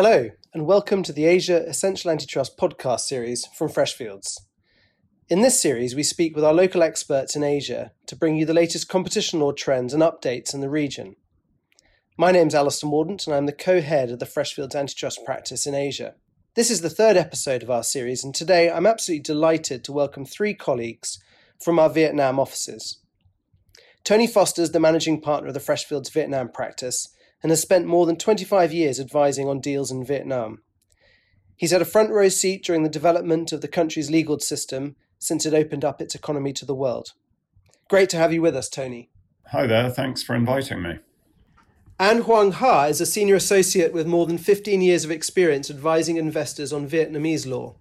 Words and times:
Hello, 0.00 0.30
and 0.54 0.64
welcome 0.64 1.02
to 1.02 1.12
the 1.12 1.24
Asia 1.24 1.66
Essential 1.66 2.12
Antitrust 2.12 2.56
podcast 2.56 3.00
series 3.00 3.46
from 3.46 3.68
Freshfields. 3.68 4.36
In 5.28 5.42
this 5.42 5.60
series, 5.60 5.96
we 5.96 6.04
speak 6.04 6.36
with 6.36 6.44
our 6.44 6.54
local 6.54 6.84
experts 6.84 7.34
in 7.34 7.42
Asia 7.42 7.90
to 8.06 8.14
bring 8.14 8.36
you 8.36 8.46
the 8.46 8.54
latest 8.54 8.88
competition 8.88 9.40
law 9.40 9.50
trends 9.50 9.92
and 9.92 10.00
updates 10.00 10.54
in 10.54 10.60
the 10.60 10.70
region. 10.70 11.16
My 12.16 12.30
name's 12.30 12.54
Alastair 12.54 12.88
Mordaunt, 12.88 13.26
and 13.26 13.34
I'm 13.34 13.46
the 13.46 13.52
co 13.52 13.80
head 13.80 14.12
of 14.12 14.20
the 14.20 14.24
Freshfields 14.24 14.76
Antitrust 14.76 15.24
practice 15.24 15.66
in 15.66 15.74
Asia. 15.74 16.14
This 16.54 16.70
is 16.70 16.80
the 16.80 16.90
third 16.90 17.16
episode 17.16 17.64
of 17.64 17.70
our 17.70 17.82
series, 17.82 18.22
and 18.22 18.32
today 18.32 18.70
I'm 18.70 18.86
absolutely 18.86 19.24
delighted 19.24 19.82
to 19.82 19.92
welcome 19.92 20.24
three 20.24 20.54
colleagues 20.54 21.18
from 21.60 21.80
our 21.80 21.90
Vietnam 21.90 22.38
offices. 22.38 23.00
Tony 24.04 24.28
Foster 24.28 24.62
is 24.62 24.70
the 24.70 24.78
managing 24.78 25.20
partner 25.20 25.48
of 25.48 25.54
the 25.54 25.60
Freshfields 25.60 26.12
Vietnam 26.12 26.50
practice 26.50 27.08
and 27.42 27.50
has 27.50 27.62
spent 27.62 27.86
more 27.86 28.06
than 28.06 28.16
25 28.16 28.72
years 28.72 28.98
advising 28.98 29.48
on 29.48 29.60
deals 29.60 29.90
in 29.90 30.04
Vietnam. 30.04 30.62
He's 31.56 31.72
had 31.72 31.82
a 31.82 31.86
front 31.86 32.10
row 32.10 32.28
seat 32.28 32.64
during 32.64 32.82
the 32.82 32.88
development 32.88 33.52
of 33.52 33.60
the 33.60 33.68
country's 33.68 34.10
legal 34.10 34.38
system 34.38 34.96
since 35.18 35.44
it 35.44 35.54
opened 35.54 35.84
up 35.84 36.00
its 36.00 36.14
economy 36.14 36.52
to 36.52 36.64
the 36.64 36.74
world. 36.74 37.12
Great 37.88 38.08
to 38.10 38.16
have 38.16 38.32
you 38.32 38.42
with 38.42 38.54
us, 38.54 38.68
Tony. 38.68 39.10
Hi 39.50 39.66
there, 39.66 39.90
thanks 39.90 40.22
for 40.22 40.34
inviting 40.34 40.82
me. 40.82 40.98
An 41.98 42.22
Hoang 42.22 42.52
Ha 42.52 42.84
is 42.84 43.00
a 43.00 43.06
senior 43.06 43.34
associate 43.34 43.92
with 43.92 44.06
more 44.06 44.26
than 44.26 44.38
15 44.38 44.80
years 44.80 45.04
of 45.04 45.10
experience 45.10 45.68
advising 45.68 46.16
investors 46.16 46.72
on 46.72 46.88
Vietnamese 46.88 47.44
law. 47.44 47.74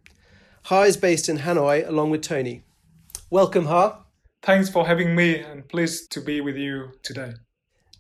Ha 0.64 0.82
is 0.84 0.98
based 0.98 1.30
in 1.30 1.40
Hanoi 1.40 1.88
along 1.88 2.10
with 2.10 2.24
Tony. 2.24 2.64
Welcome, 3.30 3.66
Ha. 3.66 4.04
Thanks 4.42 4.70
for 4.70 4.88
having 4.88 5.16
me 5.16 5.40
and 5.40 5.68
pleased 5.70 6.12
to 6.14 6.22
be 6.22 6.42
with 6.42 6.56
you 6.56 6.94
today. 7.04 7.34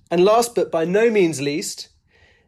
And 0.09 0.23
last 0.23 0.55
but 0.55 0.71
by 0.71 0.85
no 0.85 1.09
means 1.09 1.41
least, 1.41 1.89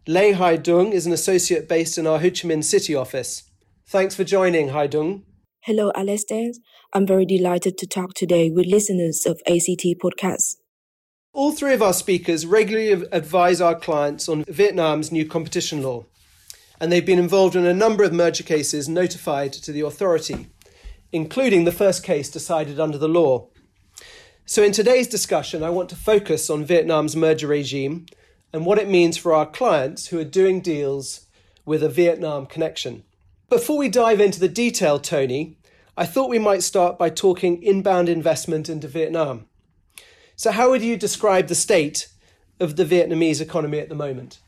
Lê 0.08 0.34
Hai 0.34 0.58
Duong 0.58 0.94
is 0.94 1.06
an 1.06 1.12
associate 1.12 1.68
based 1.68 1.98
in 1.98 2.08
our 2.08 2.20
Ho 2.20 2.30
Chi 2.30 2.48
Minh 2.48 2.64
City 2.64 2.96
office. 2.96 3.44
Thanks 3.88 4.16
for 4.16 4.24
joining, 4.24 4.70
Hai 4.70 4.88
Duong. 4.88 5.24
Hello, 5.64 5.92
Alastair. 5.94 6.52
I'm 6.94 7.06
very 7.06 7.26
delighted 7.26 7.78
to 7.80 7.86
talk 7.86 8.14
today 8.14 8.50
with 8.50 8.66
listeners 8.66 9.26
of 9.26 9.42
ACT 9.46 9.86
Podcast. 10.02 10.56
All 11.34 11.52
three 11.52 11.74
of 11.74 11.82
our 11.82 11.94
speakers 11.94 12.46
regularly 12.46 12.92
advise 13.12 13.60
our 13.62 13.76
clients 13.76 14.30
on 14.30 14.46
Vietnam's 14.46 15.12
new 15.12 15.26
competition 15.26 15.84
law, 15.84 16.06
and 16.80 16.92
they've 16.92 17.06
been 17.06 17.20
involved 17.20 17.56
in 17.56 17.66
a 17.66 17.74
number 17.74 18.04
of 18.04 18.14
merger 18.14 18.44
cases 18.44 18.88
notified 18.88 19.52
to 19.54 19.72
the 19.72 19.82
authority, 19.82 20.48
including 21.12 21.66
the 21.66 21.72
first 21.72 22.04
case 22.04 22.30
decided 22.30 22.80
under 22.80 22.98
the 22.98 23.10
law. 23.10 23.50
So, 24.50 24.64
in 24.64 24.72
today's 24.72 25.08
discussion, 25.08 25.62
I 25.62 25.70
want 25.70 25.90
to 25.90 25.96
focus 25.96 26.50
on 26.50 26.66
Vietnam's 26.66 27.16
merger 27.16 27.46
regime 27.46 28.08
and 28.52 28.66
what 28.66 28.80
it 28.80 28.90
means 28.90 29.16
for 29.16 29.32
our 29.32 29.46
clients 29.46 30.08
who 30.08 30.18
are 30.18 30.24
doing 30.24 30.60
deals 30.60 31.28
with 31.68 31.84
a 31.84 31.88
Vietnam 31.88 32.48
connection. 32.48 33.04
Before 33.48 33.78
we 33.78 33.90
dive 33.90 34.20
into 34.20 34.40
the 34.40 34.48
detail, 34.48 34.98
Tony, 34.98 35.60
I 35.96 36.08
thought 36.08 36.32
we 36.32 36.40
might 36.40 36.64
start 36.64 36.98
by 36.98 37.12
talking 37.12 37.62
inbound 37.62 38.10
investment 38.10 38.70
into 38.70 38.88
Vietnam. 38.88 39.46
So, 40.36 40.50
how 40.50 40.72
would 40.72 40.82
you 40.82 40.98
describe 40.98 41.46
the 41.46 41.54
state 41.54 42.08
of 42.60 42.76
the 42.76 42.86
Vietnamese 42.86 43.42
economy 43.42 43.78
at 43.78 43.90
the 43.90 43.94
moment? 43.94 44.40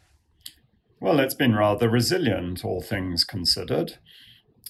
Well, 1.00 1.20
it's 1.20 1.36
been 1.36 1.54
rather 1.54 1.88
resilient, 1.88 2.66
all 2.66 2.82
things 2.82 3.24
considered. 3.24 4.00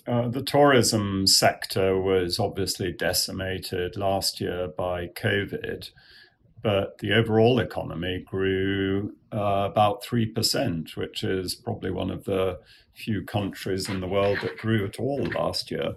Uh, 0.08 0.28
the 0.28 0.42
tourism 0.42 1.28
sector 1.28 2.00
was 2.00 2.40
obviously 2.40 2.92
decimated 2.92 3.96
last 3.96 4.42
year 4.42 4.68
by 4.68 5.08
COVID, 5.08 5.92
but 6.64 6.98
the 7.00 7.14
overall 7.14 7.60
economy 7.60 8.24
grew 8.26 9.14
uh, 9.32 9.68
about 9.70 10.04
3%, 10.04 10.96
which 10.98 11.24
is 11.24 11.54
probably 11.54 11.92
one 11.92 12.10
of 12.10 12.24
the 12.26 12.60
few 12.94 13.24
countries 13.24 13.90
in 13.90 14.02
the 14.02 14.08
world 14.08 14.40
that 14.42 14.58
grew 14.58 14.86
at 14.86 15.00
all 15.00 15.24
last 15.24 15.70
year. 15.70 15.96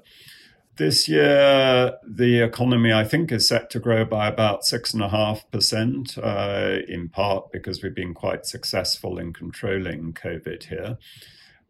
This 0.76 1.08
year, 1.08 1.96
the 2.06 2.40
economy, 2.40 2.92
I 2.92 3.04
think, 3.04 3.30
is 3.30 3.48
set 3.48 3.70
to 3.70 3.78
grow 3.78 4.04
by 4.04 4.26
about 4.26 4.62
6.5%, 4.62 6.18
uh, 6.18 6.82
in 6.92 7.08
part 7.08 7.52
because 7.52 7.82
we've 7.82 7.94
been 7.94 8.12
quite 8.12 8.44
successful 8.44 9.18
in 9.18 9.32
controlling 9.32 10.12
COVID 10.12 10.64
here 10.64 10.98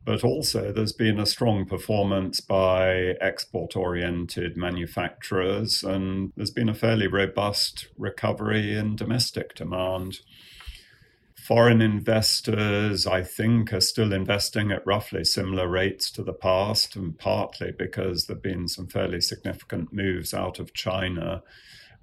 but 0.05 0.23
also 0.23 0.71
there's 0.73 0.93
been 0.93 1.19
a 1.19 1.27
strong 1.27 1.65
performance 1.65 2.41
by 2.41 3.15
export 3.21 3.77
oriented 3.77 4.57
manufacturers, 4.57 5.83
and 5.83 6.33
there's 6.37 6.51
been 6.51 6.69
a 6.69 6.75
fairly 6.75 7.07
robust 7.07 7.89
recovery 7.97 8.77
in 8.77 8.97
domestic 8.97 9.55
demand. 9.55 10.21
Foreign 11.47 11.83
investors, 11.83 13.07
I 13.07 13.23
think, 13.23 13.73
are 13.73 13.81
still 13.81 14.13
investing 14.13 14.73
at 14.73 14.87
roughly 14.87 15.25
similar 15.25 15.69
rates 15.69 16.11
to 16.13 16.23
the 16.23 16.33
past, 16.33 16.97
and 16.97 17.19
partly 17.19 17.73
because 17.73 18.27
there 18.27 18.37
have 18.37 18.43
been 18.43 18.69
some 18.69 18.87
fairly 18.87 19.21
significant 19.21 19.93
moves 19.93 20.33
out 20.33 20.59
of 20.59 20.75
China 20.75 21.43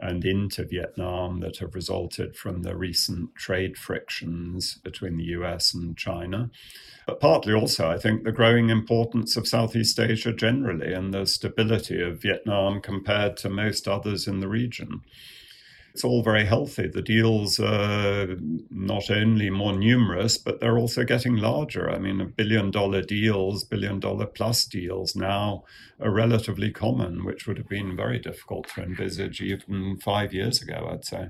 and 0.02 0.26
into 0.26 0.66
Vietnam 0.66 1.40
that 1.40 1.58
have 1.58 1.76
resulted 1.76 2.36
from 2.36 2.64
the 2.64 2.76
recent 2.76 3.36
trade 3.36 3.78
frictions 3.78 4.76
between 4.84 5.18
the 5.18 5.26
US 5.26 5.74
and 5.74 5.96
China. 5.96 6.50
But 7.06 7.20
partly 7.20 7.54
also, 7.54 7.90
I 7.90 7.98
think, 7.98 8.24
the 8.24 8.32
growing 8.32 8.70
importance 8.70 9.38
of 9.38 9.48
Southeast 9.48 10.00
Asia 10.00 10.34
generally 10.34 10.94
and 10.94 11.14
the 11.14 11.26
stability 11.26 12.02
of 12.02 12.22
Vietnam 12.22 12.82
compared 12.82 13.38
to 13.38 13.50
most 13.50 13.88
others 13.88 14.28
in 14.28 14.40
the 14.40 14.48
region. 14.48 15.02
It's 15.94 16.06
all 16.06 16.24
very 16.24 16.46
healthy. 16.46 16.88
The 16.88 17.02
deals 17.02 17.60
are 17.60 18.38
not 18.70 19.12
only 19.12 19.50
more 19.50 19.74
numerous, 19.74 20.38
but 20.38 20.60
they're 20.60 20.78
also 20.78 21.04
getting 21.04 21.36
larger. 21.36 21.90
I 21.90 22.00
mean, 22.00 22.22
a 22.22 22.26
billion 22.26 22.72
dollar 22.72 23.02
deals, 23.02 23.66
billion 23.66 24.00
dollar 24.00 24.26
plus 24.26 24.66
deals 24.66 25.16
now 25.16 25.66
are 26.00 26.12
relatively 26.12 26.72
common, 26.72 27.26
which 27.26 27.46
would 27.46 27.58
have 27.58 27.68
been 27.68 27.98
very 27.98 28.20
difficult 28.20 28.70
to 28.70 28.84
envisage 28.84 29.42
even 29.42 29.98
five 29.98 30.34
years 30.34 30.62
ago, 30.62 30.90
I'd 30.92 31.06
say. 31.06 31.30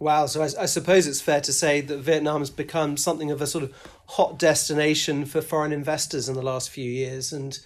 Wow, 0.00 0.26
so 0.26 0.40
I, 0.40 0.62
I, 0.62 0.66
suppose 0.66 1.06
it's 1.06 1.20
fair 1.20 1.42
to 1.42 1.52
say 1.52 1.82
that 1.82 1.98
Vietnam 1.98 2.40
has 2.40 2.48
become 2.48 2.96
something 2.96 3.30
of 3.30 3.42
a 3.42 3.46
sort 3.46 3.64
of 3.64 3.74
hot 4.06 4.38
destination 4.38 5.26
for 5.26 5.42
foreign 5.42 5.72
investors 5.72 6.26
in 6.26 6.34
the 6.34 6.42
last 6.42 6.70
few 6.70 6.90
years. 6.90 7.34
And 7.34 7.58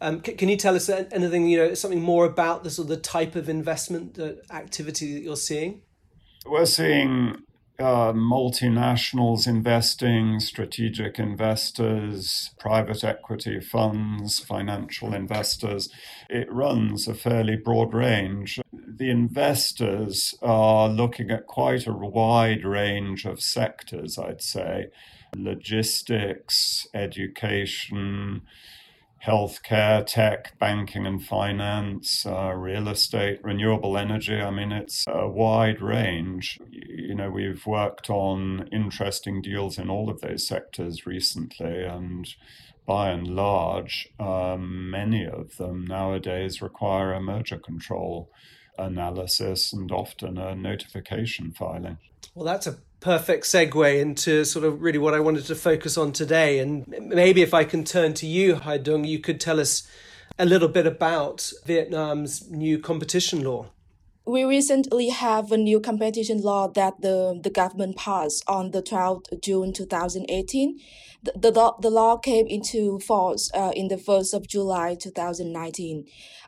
um, 0.00 0.22
c- 0.24 0.34
can 0.34 0.48
you 0.48 0.56
tell 0.56 0.76
us 0.76 0.88
anything, 0.88 1.48
you 1.48 1.58
know, 1.58 1.74
something 1.74 2.02
more 2.02 2.24
about 2.24 2.64
the 2.64 2.70
sort 2.70 2.86
of 2.86 2.90
the 2.90 3.00
type 3.00 3.34
of 3.34 3.48
investment 3.48 4.18
uh, 4.18 4.32
activity 4.50 5.14
that 5.14 5.22
you're 5.22 5.36
seeing? 5.36 5.82
We're 6.46 6.66
seeing 6.66 7.36
uh, 7.78 8.12
multinationals 8.12 9.46
investing, 9.46 10.40
strategic 10.40 11.18
investors, 11.18 12.50
private 12.58 13.04
equity 13.04 13.60
funds, 13.60 14.38
financial 14.38 15.14
investors. 15.14 15.88
It 16.28 16.50
runs 16.52 17.06
a 17.06 17.14
fairly 17.14 17.56
broad 17.56 17.94
range. 17.94 18.60
The 18.72 19.10
investors 19.10 20.34
are 20.42 20.88
looking 20.88 21.30
at 21.30 21.46
quite 21.46 21.86
a 21.86 21.92
wide 21.92 22.64
range 22.64 23.24
of 23.24 23.40
sectors, 23.40 24.18
I'd 24.18 24.42
say 24.42 24.86
logistics, 25.36 26.86
education, 26.94 28.42
healthcare, 29.24 30.04
tech, 30.06 30.58
banking 30.58 31.06
and 31.06 31.24
finance, 31.24 32.24
uh, 32.24 32.52
real 32.54 32.88
estate, 32.88 33.40
renewable 33.42 33.98
energy. 33.98 34.40
I 34.40 34.50
mean, 34.50 34.72
it's 34.72 35.04
a 35.08 35.28
wide 35.28 35.82
range. 35.82 36.58
You 36.70 37.14
know, 37.14 37.30
we've 37.30 37.66
worked 37.66 38.10
on 38.10 38.68
interesting 38.72 39.42
deals 39.42 39.78
in 39.78 39.90
all 39.90 40.08
of 40.08 40.20
those 40.20 40.46
sectors 40.46 41.06
recently, 41.06 41.82
and 41.84 42.28
by 42.86 43.10
and 43.10 43.28
large, 43.28 44.08
um, 44.18 44.90
many 44.90 45.26
of 45.26 45.56
them 45.56 45.84
nowadays 45.84 46.62
require 46.62 47.12
a 47.12 47.20
merger 47.20 47.58
control 47.58 48.30
analysis 48.78 49.72
and 49.72 49.90
often 49.90 50.38
a 50.38 50.54
notification 50.54 51.52
filing. 51.52 51.98
Well, 52.34 52.46
that's 52.46 52.66
a 52.66 52.78
perfect 53.00 53.44
segue 53.44 54.00
into 54.00 54.44
sort 54.44 54.64
of 54.64 54.82
really 54.82 54.98
what 54.98 55.14
I 55.14 55.20
wanted 55.20 55.44
to 55.46 55.54
focus 55.54 55.96
on 55.96 56.12
today. 56.12 56.58
And 56.58 56.86
maybe 56.88 57.42
if 57.42 57.54
I 57.54 57.64
can 57.64 57.84
turn 57.84 58.14
to 58.14 58.26
you, 58.26 58.56
Hai 58.56 58.78
Duong, 58.78 59.06
you 59.06 59.20
could 59.20 59.40
tell 59.40 59.60
us 59.60 59.88
a 60.38 60.44
little 60.44 60.68
bit 60.68 60.86
about 60.86 61.52
Vietnam's 61.64 62.48
new 62.50 62.78
competition 62.78 63.42
law. 63.42 63.66
We 64.24 64.44
recently 64.44 65.08
have 65.08 65.52
a 65.52 65.56
new 65.56 65.80
competition 65.80 66.42
law 66.42 66.68
that 66.68 67.00
the, 67.00 67.40
the 67.42 67.48
government 67.48 67.96
passed 67.96 68.44
on 68.46 68.72
the 68.72 68.82
12th 68.82 69.40
June 69.42 69.72
2018. 69.72 70.78
The, 71.22 71.32
the, 71.32 71.72
the 71.80 71.90
law 71.90 72.18
came 72.18 72.46
into 72.46 73.00
force 73.00 73.50
uh, 73.54 73.72
in 73.74 73.88
the 73.88 73.96
1st 73.96 74.34
of 74.34 74.46
July 74.46 74.96
2019. 75.00 76.04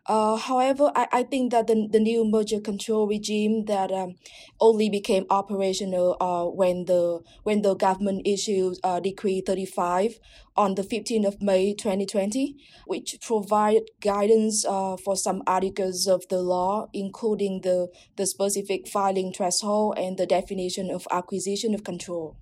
Uh, 0.07 0.37
however, 0.37 0.91
I, 0.97 1.07
I 1.13 1.23
think 1.23 1.53
that 1.53 1.67
the, 1.67 1.87
the 1.91 2.01
new 2.01 2.25
merger 2.25 2.61
control 2.61 3.07
regime 3.07 3.67
that 3.67 3.93
um, 3.93 4.17
only 4.59 4.89
became 4.89 5.27
operational 5.31 6.17
uh, 6.21 6.45
when 6.45 6.87
the 6.87 7.21
when 7.43 7.63
the 7.63 7.75
government 7.75 8.23
issued 8.25 8.79
uh, 8.83 8.99
Decree 8.99 9.43
35 9.47 10.19
on 10.57 10.75
the 10.75 10.83
15th 10.83 11.27
of 11.27 11.43
May 11.43 11.75
2020, 11.75 12.57
which 12.87 13.17
provide 13.23 13.83
guidance 14.01 14.65
uh, 14.67 14.97
for 14.97 15.17
some 15.17 15.43
articles 15.47 16.07
of 16.07 16.27
the 16.29 16.43
law, 16.43 16.89
including 16.93 17.61
the, 17.63 17.89
the 18.17 18.27
specific 18.27 18.89
filing 18.89 19.33
threshold 19.33 19.97
and 19.99 20.19
the 20.19 20.27
definition 20.27 20.91
of 20.91 21.07
acquisition 21.11 21.75
of 21.75 21.85
control. 21.85 22.37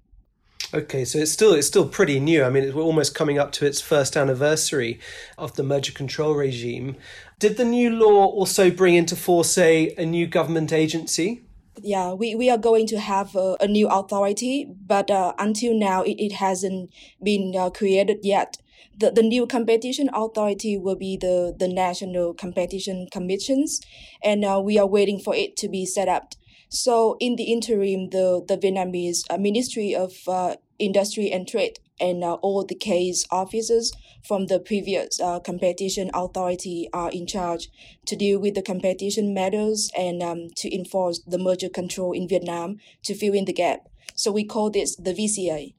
Okay, 0.75 1.07
so 1.07 1.19
it's 1.19 1.33
still 1.33 1.55
it's 1.55 1.67
still 1.67 1.89
pretty 1.89 2.21
new. 2.21 2.45
I 2.45 2.51
mean, 2.51 2.63
it's 2.63 2.77
almost 2.77 3.15
coming 3.15 3.39
up 3.39 3.53
to 3.53 3.65
its 3.65 3.81
first 3.81 4.19
anniversary 4.19 5.01
of 5.39 5.55
the 5.55 5.63
merger 5.63 5.93
control 5.93 6.35
regime. 6.35 6.97
Did 7.39 7.57
the 7.57 7.65
new 7.65 7.91
law 7.91 8.27
also 8.27 8.69
bring 8.69 8.97
into 8.97 9.15
force 9.15 9.57
a, 9.59 9.95
a 9.97 10.05
new 10.05 10.27
government 10.27 10.73
agency? 10.73 11.45
Yeah, 11.81 12.13
we, 12.13 12.35
we 12.35 12.51
are 12.51 12.59
going 12.59 12.89
to 12.89 12.99
have 12.99 13.37
a, 13.37 13.57
a 13.61 13.69
new 13.69 13.87
authority, 13.89 14.67
but 14.85 15.09
uh, 15.09 15.35
until 15.39 15.79
now 15.79 16.03
it, 16.03 16.17
it 16.19 16.33
hasn't 16.33 16.91
been 17.23 17.55
uh, 17.57 17.71
created 17.71 18.19
yet. 18.25 18.57
The, 18.97 19.13
the 19.13 19.23
new 19.23 19.47
competition 19.47 20.11
authority 20.13 20.77
will 20.77 20.97
be 20.97 21.17
the, 21.17 21.55
the 21.57 21.69
National 21.69 22.35
Competition 22.35 23.07
Commissions, 23.13 23.81
and 24.25 24.45
uh, 24.45 24.61
we 24.61 24.77
are 24.77 24.87
waiting 24.87 25.21
for 25.21 25.37
it 25.37 25.57
to 25.59 25.69
be 25.69 25.87
set 25.87 26.09
up. 26.09 26.35
So 26.69 27.17
in 27.21 27.37
the 27.37 27.45
interim, 27.45 28.11
the, 28.11 28.45
the 28.49 28.59
Vietnamese 28.59 29.23
uh, 29.31 29.39
Ministry 29.39 29.95
of 29.95 30.13
uh, 30.27 30.57
Industry 30.81 31.31
and 31.31 31.47
Trade 31.47 31.79
and 32.01 32.23
uh, 32.25 32.35
all 32.35 32.65
the 32.65 32.75
case 32.75 33.25
officers 33.31 33.93
from 34.27 34.47
the 34.47 34.59
previous 34.59 35.21
uh, 35.21 35.41
competition 35.41 36.11
authority 36.15 36.89
are 36.93 37.11
in 37.11 37.27
charge 37.27 37.69
to 38.07 38.17
deal 38.17 38.39
with 38.39 38.55
the 38.55 38.63
competition 38.63 39.35
matters 39.35 39.91
and 39.97 40.23
um, 40.23 40.49
to 40.57 40.75
enforce 40.75 41.21
the 41.21 41.39
merger 41.39 41.69
control 41.69 42.13
in 42.13 42.29
Vietnam 42.29 42.79
to 43.03 43.15
fill 43.15 43.35
in 43.35 43.45
the 43.45 43.53
gap. 43.53 43.89
So 44.15 44.33
we 44.33 44.45
call 44.45 44.71
this 44.71 44.97
the 44.97 45.13
VCA. 45.13 45.75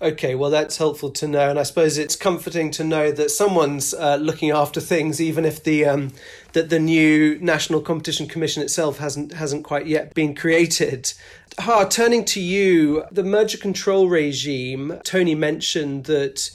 Okay, 0.00 0.34
well, 0.34 0.50
that's 0.50 0.78
helpful 0.78 1.10
to 1.10 1.28
know, 1.28 1.50
and 1.50 1.58
I 1.58 1.62
suppose 1.62 1.98
it's 1.98 2.16
comforting 2.16 2.70
to 2.72 2.84
know 2.84 3.12
that 3.12 3.30
someone's 3.30 3.94
uh, 3.94 4.16
looking 4.16 4.50
after 4.50 4.80
things, 4.80 5.20
even 5.20 5.44
if 5.44 5.62
the 5.62 5.84
um, 5.84 6.12
that 6.52 6.70
the 6.70 6.78
new 6.78 7.38
National 7.40 7.80
Competition 7.80 8.26
Commission 8.26 8.62
itself 8.62 8.98
hasn't 8.98 9.34
hasn't 9.34 9.64
quite 9.64 9.86
yet 9.86 10.14
been 10.14 10.34
created. 10.34 11.12
Ha, 11.58 11.84
turning 11.84 12.24
to 12.26 12.40
you, 12.40 13.04
the 13.10 13.24
merger 13.24 13.58
control 13.58 14.08
regime. 14.08 15.00
Tony 15.04 15.34
mentioned 15.34 16.04
that 16.04 16.50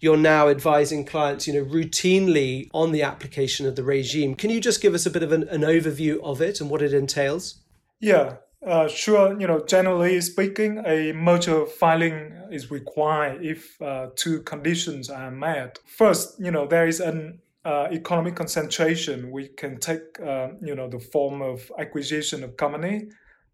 you're 0.00 0.16
now 0.16 0.48
advising 0.48 1.04
clients, 1.04 1.46
you 1.46 1.52
know, 1.52 1.64
routinely 1.64 2.68
on 2.72 2.90
the 2.90 3.02
application 3.02 3.66
of 3.66 3.76
the 3.76 3.84
regime. 3.84 4.34
Can 4.34 4.50
you 4.50 4.60
just 4.60 4.80
give 4.80 4.94
us 4.94 5.06
a 5.06 5.10
bit 5.10 5.22
of 5.22 5.30
an, 5.30 5.44
an 5.48 5.60
overview 5.60 6.20
of 6.22 6.40
it 6.40 6.60
and 6.60 6.70
what 6.70 6.82
it 6.82 6.94
entails? 6.94 7.60
Yeah, 8.00 8.36
uh, 8.66 8.88
sure. 8.88 9.38
You 9.38 9.46
know, 9.46 9.64
generally 9.64 10.20
speaking, 10.22 10.82
a 10.86 11.12
merger 11.12 11.66
filing 11.66 12.32
is 12.50 12.70
required 12.70 13.44
if 13.44 13.80
uh, 13.80 14.08
two 14.16 14.40
conditions 14.42 15.10
are 15.10 15.30
met. 15.30 15.78
First, 15.86 16.40
you 16.40 16.50
know, 16.50 16.66
there 16.66 16.88
is 16.88 17.00
an 17.00 17.40
uh, 17.64 17.88
economic 17.92 18.36
concentration. 18.36 19.30
We 19.30 19.48
can 19.48 19.78
take, 19.78 20.18
uh, 20.20 20.48
you 20.62 20.74
know, 20.74 20.88
the 20.88 20.98
form 20.98 21.42
of 21.42 21.70
acquisition 21.78 22.42
of 22.42 22.56
company, 22.56 23.08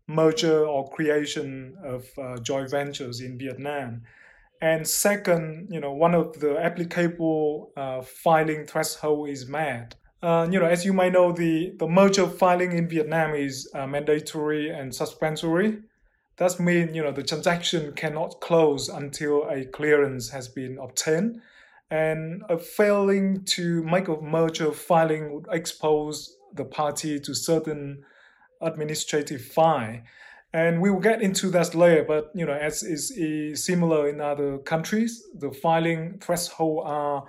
merger 0.07 0.65
or 0.65 0.89
creation 0.91 1.77
of 1.85 2.07
uh, 2.19 2.37
joint 2.39 2.71
ventures 2.71 3.21
in 3.21 3.39
Vietnam. 3.39 4.03
And 4.61 4.87
second, 4.87 5.69
you 5.71 5.81
know, 5.81 5.93
one 5.93 6.15
of 6.15 6.41
the 6.41 6.59
applicable 6.59 7.73
uh, 7.77 8.03
filing 8.03 8.65
threshold 8.67 9.29
is 9.29 9.47
met. 9.47 9.97
Uh, 10.23 10.49
you 10.51 10.59
know, 10.59 10.67
as 10.67 10.85
you 10.85 10.93
might 10.93 11.13
know, 11.13 11.31
the, 11.31 11.75
the 11.79 11.87
merger 11.87 12.27
filing 12.27 12.73
in 12.73 12.89
Vietnam 12.89 13.35
is 13.35 13.69
uh, 13.75 13.87
mandatory 13.87 14.71
and 14.71 14.95
suspensory. 14.95 15.79
That 16.39 16.59
means, 16.59 16.95
you 16.97 17.03
know, 17.03 17.13
the 17.13 17.23
transaction 17.23 17.93
cannot 17.93 18.41
close 18.41 18.89
until 18.89 19.49
a 19.49 19.65
clearance 19.67 20.31
has 20.31 20.49
been 20.49 20.79
obtained. 20.79 21.41
And 21.91 22.43
a 22.49 22.59
failing 22.59 23.45
to 23.45 23.83
make 23.85 24.09
a 24.09 24.21
merger 24.21 24.73
filing 24.73 25.33
would 25.33 25.47
expose 25.51 26.37
the 26.53 26.65
party 26.65 27.21
to 27.21 27.35
certain 27.35 28.03
administrative 28.61 29.43
fine. 29.43 30.05
And 30.53 30.81
we 30.81 30.91
will 30.91 31.01
get 31.01 31.21
into 31.21 31.51
that 31.51 31.75
later, 31.75 32.05
but 32.05 32.31
you 32.35 32.47
know, 32.47 32.55
as 32.55 32.83
is 32.83 33.65
similar 33.65 34.09
in 34.09 34.21
other 34.21 34.59
countries, 34.59 35.23
the 35.35 35.53
filing 35.53 36.19
threshold 36.21 36.85
are 36.87 37.25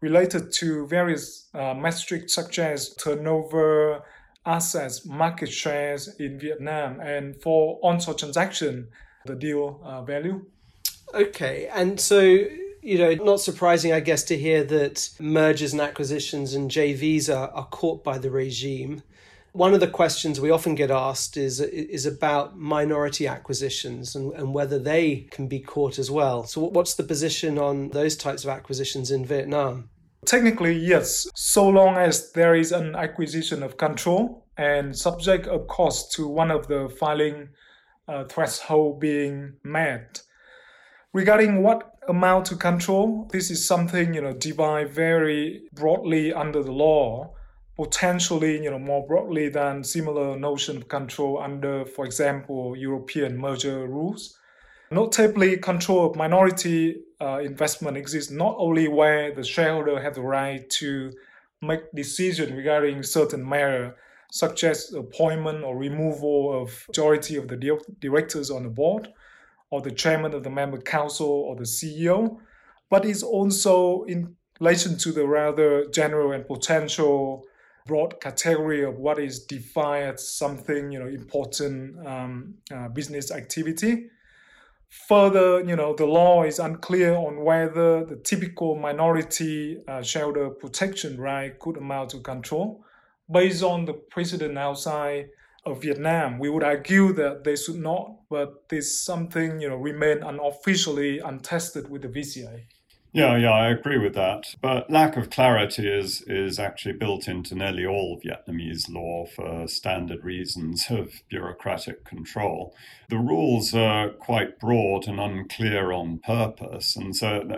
related 0.00 0.52
to 0.52 0.86
various 0.86 1.48
uh, 1.54 1.74
metrics 1.74 2.34
such 2.34 2.58
as 2.58 2.94
turnover, 2.94 4.02
assets, 4.44 5.06
market 5.06 5.50
shares 5.50 6.14
in 6.18 6.38
Vietnam, 6.38 7.00
and 7.00 7.40
for 7.42 7.78
onshore 7.82 8.14
transaction, 8.14 8.88
the 9.24 9.34
deal 9.34 9.80
uh, 9.84 10.02
value. 10.02 10.44
Okay, 11.14 11.68
and 11.74 11.98
so 11.98 12.44
you 12.86 12.98
know, 12.98 13.12
not 13.14 13.40
surprising, 13.40 13.92
I 13.92 13.98
guess, 13.98 14.22
to 14.24 14.38
hear 14.38 14.62
that 14.62 15.10
mergers 15.18 15.72
and 15.72 15.82
acquisitions 15.82 16.54
and 16.54 16.70
JVs 16.70 17.28
are, 17.28 17.48
are 17.50 17.66
caught 17.66 18.04
by 18.04 18.16
the 18.16 18.30
regime. 18.30 19.02
One 19.50 19.74
of 19.74 19.80
the 19.80 19.88
questions 19.88 20.40
we 20.40 20.52
often 20.52 20.76
get 20.76 20.92
asked 20.92 21.36
is 21.36 21.60
is 21.60 22.06
about 22.06 22.56
minority 22.56 23.26
acquisitions 23.26 24.14
and, 24.14 24.32
and 24.34 24.54
whether 24.54 24.78
they 24.78 25.26
can 25.32 25.48
be 25.48 25.58
caught 25.58 25.98
as 25.98 26.12
well. 26.12 26.44
So, 26.44 26.60
what's 26.60 26.94
the 26.94 27.02
position 27.02 27.58
on 27.58 27.88
those 27.88 28.16
types 28.16 28.44
of 28.44 28.50
acquisitions 28.50 29.10
in 29.10 29.24
Vietnam? 29.24 29.88
Technically, 30.24 30.76
yes, 30.76 31.26
so 31.34 31.68
long 31.68 31.96
as 31.96 32.30
there 32.32 32.54
is 32.54 32.70
an 32.70 32.94
acquisition 32.94 33.64
of 33.64 33.76
control 33.78 34.46
and 34.56 34.96
subject, 34.96 35.48
of 35.48 35.66
course, 35.66 36.08
to 36.10 36.28
one 36.28 36.52
of 36.52 36.68
the 36.68 36.88
filing 37.00 37.48
uh, 38.06 38.24
threshold 38.24 39.00
being 39.00 39.54
met. 39.64 40.22
Regarding 41.16 41.62
what 41.62 41.94
amount 42.08 42.44
to 42.44 42.56
control, 42.56 43.26
this 43.32 43.50
is 43.50 43.66
something 43.66 44.12
you 44.12 44.20
know 44.20 44.34
defined 44.34 44.90
very 44.90 45.62
broadly 45.72 46.30
under 46.34 46.62
the 46.62 46.72
law 46.72 47.32
potentially 47.74 48.62
you 48.62 48.70
know 48.70 48.78
more 48.78 49.06
broadly 49.06 49.48
than 49.48 49.82
similar 49.82 50.38
notion 50.38 50.76
of 50.76 50.88
control 50.88 51.38
under 51.38 51.86
for 51.86 52.04
example 52.04 52.76
european 52.76 53.38
merger 53.38 53.86
rules. 53.86 54.38
Notably 54.90 55.56
control 55.56 56.10
of 56.10 56.16
minority 56.16 56.96
uh, 57.18 57.38
investment 57.38 57.96
exists 57.96 58.30
not 58.30 58.54
only 58.58 58.86
where 58.86 59.34
the 59.34 59.42
shareholder 59.42 59.98
have 59.98 60.16
the 60.16 60.20
right 60.20 60.68
to 60.80 61.12
make 61.62 61.90
decision 61.94 62.54
regarding 62.54 63.02
certain 63.02 63.42
matter 63.48 63.96
such 64.30 64.64
as 64.64 64.92
appointment 64.92 65.64
or 65.64 65.78
removal 65.78 66.60
of 66.60 66.84
majority 66.88 67.36
of 67.36 67.48
the 67.48 67.56
directors 68.00 68.50
on 68.50 68.64
the 68.64 68.68
board 68.68 69.08
or 69.76 69.82
the 69.82 69.90
chairman 69.90 70.32
of 70.32 70.42
the 70.42 70.50
member 70.50 70.78
council 70.78 71.28
or 71.28 71.54
the 71.56 71.64
ceo 71.64 72.38
but 72.88 73.04
it's 73.04 73.22
also 73.22 74.04
in 74.04 74.34
relation 74.60 74.96
to 74.96 75.12
the 75.12 75.26
rather 75.26 75.86
general 75.90 76.32
and 76.32 76.46
potential 76.46 77.44
broad 77.86 78.20
category 78.20 78.84
of 78.84 78.98
what 78.98 79.18
is 79.18 79.44
defined 79.44 80.14
as 80.14 80.28
something 80.28 80.90
you 80.90 80.98
know 80.98 81.06
important 81.06 82.06
um, 82.06 82.54
uh, 82.74 82.88
business 82.88 83.30
activity. 83.30 84.08
Further, 85.08 85.62
you 85.64 85.74
know, 85.74 85.94
the 85.94 86.06
law 86.06 86.44
is 86.44 86.58
unclear 86.58 87.14
on 87.14 87.44
whether 87.44 88.04
the 88.04 88.16
typical 88.16 88.76
minority 88.76 89.78
uh, 89.88 90.00
shareholder 90.00 90.50
protection 90.50 91.20
right 91.20 91.58
could 91.58 91.76
amount 91.76 92.10
to 92.10 92.20
control. 92.20 92.84
Based 93.30 93.64
on 93.64 93.84
the 93.84 93.94
precedent 93.94 94.56
outside 94.56 95.26
of 95.66 95.82
Vietnam, 95.82 96.38
we 96.38 96.48
would 96.48 96.62
argue 96.64 97.12
that 97.12 97.44
they 97.44 97.56
should 97.56 97.76
not, 97.76 98.20
but 98.30 98.68
this 98.68 99.02
something 99.04 99.60
you 99.60 99.68
know 99.68 99.76
remain 99.76 100.22
unofficially 100.22 101.18
untested 101.18 101.90
with 101.90 102.02
the 102.02 102.08
VCA. 102.08 102.64
Yeah, 103.12 103.38
yeah, 103.38 103.52
I 103.52 103.70
agree 103.70 103.96
with 103.96 104.12
that. 104.14 104.54
But 104.60 104.90
lack 104.90 105.16
of 105.16 105.30
clarity 105.30 105.88
is 105.88 106.22
is 106.26 106.58
actually 106.58 106.94
built 106.94 107.28
into 107.28 107.54
nearly 107.54 107.86
all 107.86 108.20
Vietnamese 108.20 108.90
law 108.90 109.24
for 109.24 109.66
standard 109.68 110.22
reasons 110.22 110.86
of 110.90 111.22
bureaucratic 111.30 112.04
control. 112.04 112.74
The 113.08 113.16
rules 113.16 113.72
are 113.72 114.10
quite 114.10 114.60
broad 114.60 115.08
and 115.08 115.18
unclear 115.18 115.92
on 115.92 116.18
purpose, 116.18 116.94
and 116.94 117.16
so 117.16 117.48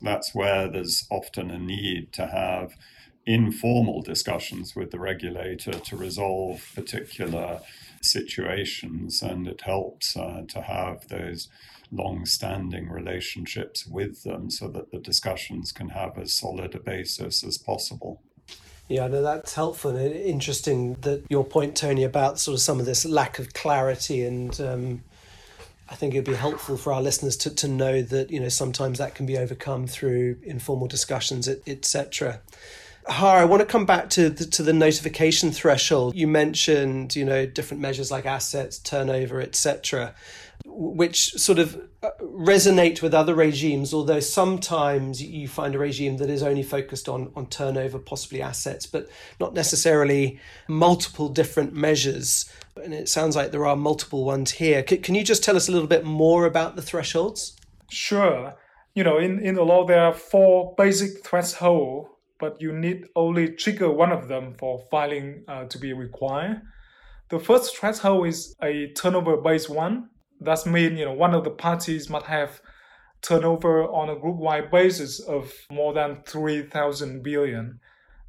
that's 0.00 0.32
where 0.32 0.70
there's 0.70 1.08
often 1.10 1.50
a 1.50 1.58
need 1.58 2.12
to 2.12 2.28
have 2.28 2.74
informal 3.26 4.02
discussions 4.02 4.74
with 4.74 4.90
the 4.90 4.98
regulator 4.98 5.72
to 5.72 5.96
resolve 5.96 6.64
particular 6.74 7.60
situations, 8.02 9.22
and 9.22 9.46
it 9.46 9.62
helps 9.62 10.16
uh, 10.16 10.42
to 10.48 10.62
have 10.62 11.06
those 11.08 11.48
long 11.92 12.24
standing 12.24 12.88
relationships 12.88 13.86
with 13.86 14.22
them 14.22 14.50
so 14.50 14.68
that 14.68 14.90
the 14.90 14.98
discussions 14.98 15.72
can 15.72 15.90
have 15.90 16.16
as 16.16 16.32
solid 16.32 16.74
a 16.74 16.80
basis 16.80 17.44
as 17.44 17.58
possible. 17.58 18.22
Yeah, 18.88 19.06
no, 19.06 19.22
that's 19.22 19.54
helpful 19.54 19.96
and 19.96 20.12
interesting 20.12 20.94
that 21.02 21.24
your 21.28 21.44
point, 21.44 21.76
Tony, 21.76 22.02
about 22.02 22.40
sort 22.40 22.54
of 22.54 22.60
some 22.60 22.80
of 22.80 22.86
this 22.86 23.04
lack 23.04 23.38
of 23.38 23.54
clarity 23.54 24.24
and 24.24 24.60
um, 24.60 25.04
I 25.88 25.96
think 25.96 26.14
it'd 26.14 26.24
be 26.24 26.34
helpful 26.34 26.76
for 26.76 26.92
our 26.92 27.02
listeners 27.02 27.36
to, 27.38 27.54
to 27.56 27.68
know 27.68 28.02
that, 28.02 28.30
you 28.30 28.38
know, 28.38 28.48
sometimes 28.48 28.98
that 28.98 29.16
can 29.16 29.26
be 29.26 29.36
overcome 29.36 29.88
through 29.88 30.38
informal 30.44 30.86
discussions, 30.86 31.48
etc. 31.48 32.40
Ha, 33.10 33.34
I 33.34 33.44
want 33.44 33.60
to 33.60 33.66
come 33.66 33.86
back 33.86 34.08
to 34.10 34.30
the, 34.30 34.46
to 34.46 34.62
the 34.62 34.72
notification 34.72 35.50
threshold. 35.50 36.14
You 36.14 36.28
mentioned, 36.28 37.16
you 37.16 37.24
know, 37.24 37.44
different 37.44 37.80
measures 37.80 38.10
like 38.10 38.24
assets, 38.24 38.78
turnover, 38.78 39.40
etc 39.40 40.14
which 40.66 41.32
sort 41.32 41.58
of 41.58 41.80
uh, 42.02 42.10
resonate 42.20 43.02
with 43.02 43.14
other 43.14 43.34
regimes, 43.34 43.94
although 43.94 44.20
sometimes 44.20 45.22
you 45.22 45.48
find 45.48 45.74
a 45.74 45.78
regime 45.78 46.16
that 46.18 46.30
is 46.30 46.42
only 46.42 46.62
focused 46.62 47.08
on, 47.08 47.30
on 47.36 47.46
turnover, 47.46 47.98
possibly 47.98 48.42
assets, 48.42 48.86
but 48.86 49.08
not 49.38 49.54
necessarily 49.54 50.38
multiple 50.68 51.28
different 51.28 51.72
measures. 51.72 52.50
And 52.82 52.94
it 52.94 53.08
sounds 53.08 53.36
like 53.36 53.50
there 53.50 53.66
are 53.66 53.76
multiple 53.76 54.24
ones 54.24 54.52
here. 54.52 54.84
C- 54.88 54.98
can 54.98 55.14
you 55.14 55.24
just 55.24 55.42
tell 55.42 55.56
us 55.56 55.68
a 55.68 55.72
little 55.72 55.88
bit 55.88 56.04
more 56.04 56.46
about 56.46 56.76
the 56.76 56.82
thresholds? 56.82 57.56
Sure. 57.90 58.54
You 58.94 59.04
know, 59.04 59.18
in, 59.18 59.40
in 59.40 59.54
the 59.54 59.64
law, 59.64 59.86
there 59.86 60.02
are 60.02 60.14
four 60.14 60.74
basic 60.76 61.24
thresholds, 61.24 62.08
but 62.40 62.60
you 62.60 62.72
need 62.72 63.06
only 63.14 63.48
trigger 63.48 63.90
one 63.90 64.10
of 64.10 64.28
them 64.28 64.54
for 64.58 64.82
filing 64.90 65.44
uh, 65.46 65.66
to 65.66 65.78
be 65.78 65.92
required. 65.92 66.62
The 67.28 67.38
first 67.38 67.76
threshold 67.76 68.26
is 68.26 68.56
a 68.62 68.88
turnover 68.94 69.36
based 69.36 69.70
one. 69.70 70.08
That 70.40 70.64
means, 70.66 70.98
you 70.98 71.04
know, 71.04 71.12
one 71.12 71.34
of 71.34 71.44
the 71.44 71.50
parties 71.50 72.08
must 72.08 72.26
have 72.26 72.60
turnover 73.22 73.84
on 73.84 74.08
a 74.08 74.18
group 74.18 74.36
wide 74.36 74.70
basis 74.70 75.20
of 75.20 75.52
more 75.70 75.92
than 75.92 76.22
3,000 76.26 77.22
billion 77.22 77.78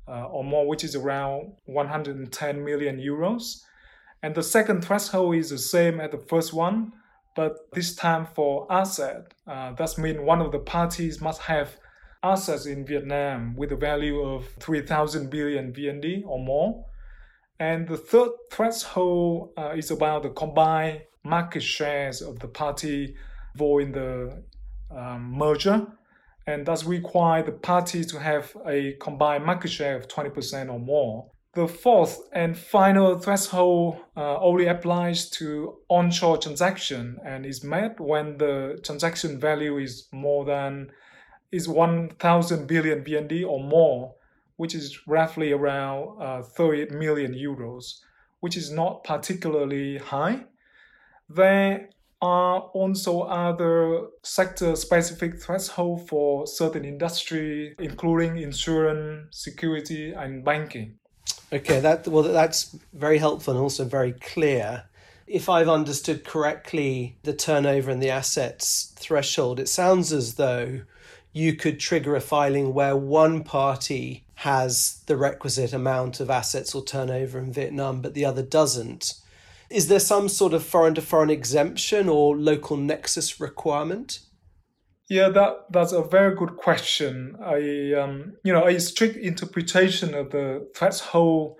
uh, 0.07 0.25
or 0.25 0.43
more, 0.43 0.67
which 0.67 0.83
is 0.83 0.95
around 0.95 1.53
110 1.65 2.63
million 2.63 2.99
euros. 2.99 3.61
And 4.21 4.35
the 4.35 4.43
second 4.43 4.83
threshold 4.83 5.35
is 5.35 5.49
the 5.49 5.57
same 5.57 5.99
as 5.99 6.11
the 6.11 6.17
first 6.17 6.53
one, 6.53 6.91
but 7.35 7.71
this 7.73 7.95
time 7.95 8.27
for 8.35 8.67
asset. 8.69 9.33
Uh, 9.47 9.71
that 9.73 9.97
means 9.97 10.19
one 10.19 10.41
of 10.41 10.51
the 10.51 10.59
parties 10.59 11.21
must 11.21 11.41
have 11.41 11.77
assets 12.23 12.65
in 12.65 12.85
Vietnam 12.85 13.55
with 13.55 13.71
a 13.71 13.75
value 13.75 14.21
of 14.21 14.47
3,000 14.59 15.29
billion 15.29 15.73
VND 15.73 16.23
or 16.25 16.39
more. 16.39 16.85
And 17.59 17.87
the 17.87 17.97
third 17.97 18.31
threshold 18.51 19.53
uh, 19.57 19.73
is 19.75 19.91
about 19.91 20.23
the 20.23 20.29
combined 20.29 21.01
market 21.23 21.61
shares 21.61 22.21
of 22.21 22.39
the 22.39 22.47
party 22.47 23.15
in 23.59 23.91
the 23.91 24.43
um, 24.89 25.33
merger, 25.37 25.85
and 26.47 26.65
thus 26.65 26.83
require 26.85 27.43
the 27.43 27.51
party 27.51 28.03
to 28.05 28.19
have 28.19 28.55
a 28.67 28.93
combined 28.93 29.45
market 29.45 29.69
share 29.69 29.95
of 29.95 30.07
20% 30.07 30.71
or 30.71 30.79
more. 30.79 31.29
The 31.53 31.67
fourth 31.67 32.17
and 32.31 32.57
final 32.57 33.19
threshold 33.19 33.97
uh, 34.15 34.39
only 34.39 34.67
applies 34.67 35.29
to 35.31 35.79
onshore 35.89 36.37
transaction 36.37 37.17
and 37.25 37.45
is 37.45 37.61
met 37.61 37.99
when 37.99 38.37
the 38.37 38.79
transaction 38.83 39.37
value 39.37 39.77
is 39.77 40.07
more 40.13 40.45
than 40.45 40.91
is 41.51 41.67
1,000 41.67 42.67
billion 42.67 43.03
VND 43.03 43.45
or 43.45 43.63
more, 43.63 44.15
which 44.57 44.75
is 44.75 45.07
roughly 45.07 45.51
around 45.51 46.21
uh, 46.21 46.41
30 46.41 46.95
million 46.95 47.33
euros, 47.33 47.99
which 48.39 48.55
is 48.55 48.71
not 48.71 49.03
particularly 49.03 49.97
high. 49.97 50.45
There 51.29 51.89
are 52.21 52.59
also 52.73 53.21
other 53.21 54.07
sector-specific 54.23 55.41
thresholds 55.41 56.07
for 56.07 56.45
certain 56.45 56.85
industry, 56.85 57.75
including 57.79 58.37
insurance, 58.37 59.37
security, 59.37 60.13
and 60.13 60.45
banking. 60.45 60.99
Okay, 61.51 61.79
that 61.79 62.07
well, 62.07 62.23
that's 62.23 62.75
very 62.93 63.17
helpful 63.17 63.53
and 63.53 63.61
also 63.61 63.83
very 63.83 64.13
clear. 64.13 64.83
If 65.27 65.49
I've 65.49 65.69
understood 65.69 66.23
correctly, 66.23 67.17
the 67.23 67.33
turnover 67.33 67.91
and 67.91 68.01
the 68.01 68.09
assets 68.09 68.93
threshold, 68.97 69.59
it 69.59 69.67
sounds 69.67 70.13
as 70.13 70.35
though 70.35 70.81
you 71.33 71.53
could 71.53 71.79
trigger 71.79 72.15
a 72.15 72.21
filing 72.21 72.73
where 72.73 72.95
one 72.95 73.43
party 73.43 74.25
has 74.35 75.01
the 75.05 75.15
requisite 75.15 75.71
amount 75.71 76.19
of 76.19 76.29
assets 76.29 76.75
or 76.75 76.83
turnover 76.83 77.39
in 77.39 77.53
Vietnam, 77.53 78.01
but 78.01 78.13
the 78.13 78.25
other 78.25 78.41
doesn't. 78.41 79.13
Is 79.69 79.87
there 79.87 79.99
some 79.99 80.27
sort 80.27 80.53
of 80.53 80.63
foreign 80.63 80.95
to 80.95 81.01
foreign 81.01 81.29
exemption 81.29 82.09
or 82.09 82.35
local 82.35 82.75
nexus 82.75 83.39
requirement? 83.39 84.19
Yeah, 85.09 85.29
that 85.29 85.71
that's 85.71 85.91
a 85.91 86.03
very 86.03 86.35
good 86.35 86.57
question. 86.57 87.35
I 87.41 87.93
um, 87.93 88.33
you 88.43 88.53
know 88.53 88.65
a 88.65 88.79
strict 88.79 89.17
interpretation 89.17 90.13
of 90.13 90.31
the 90.31 90.69
threshold 90.75 91.57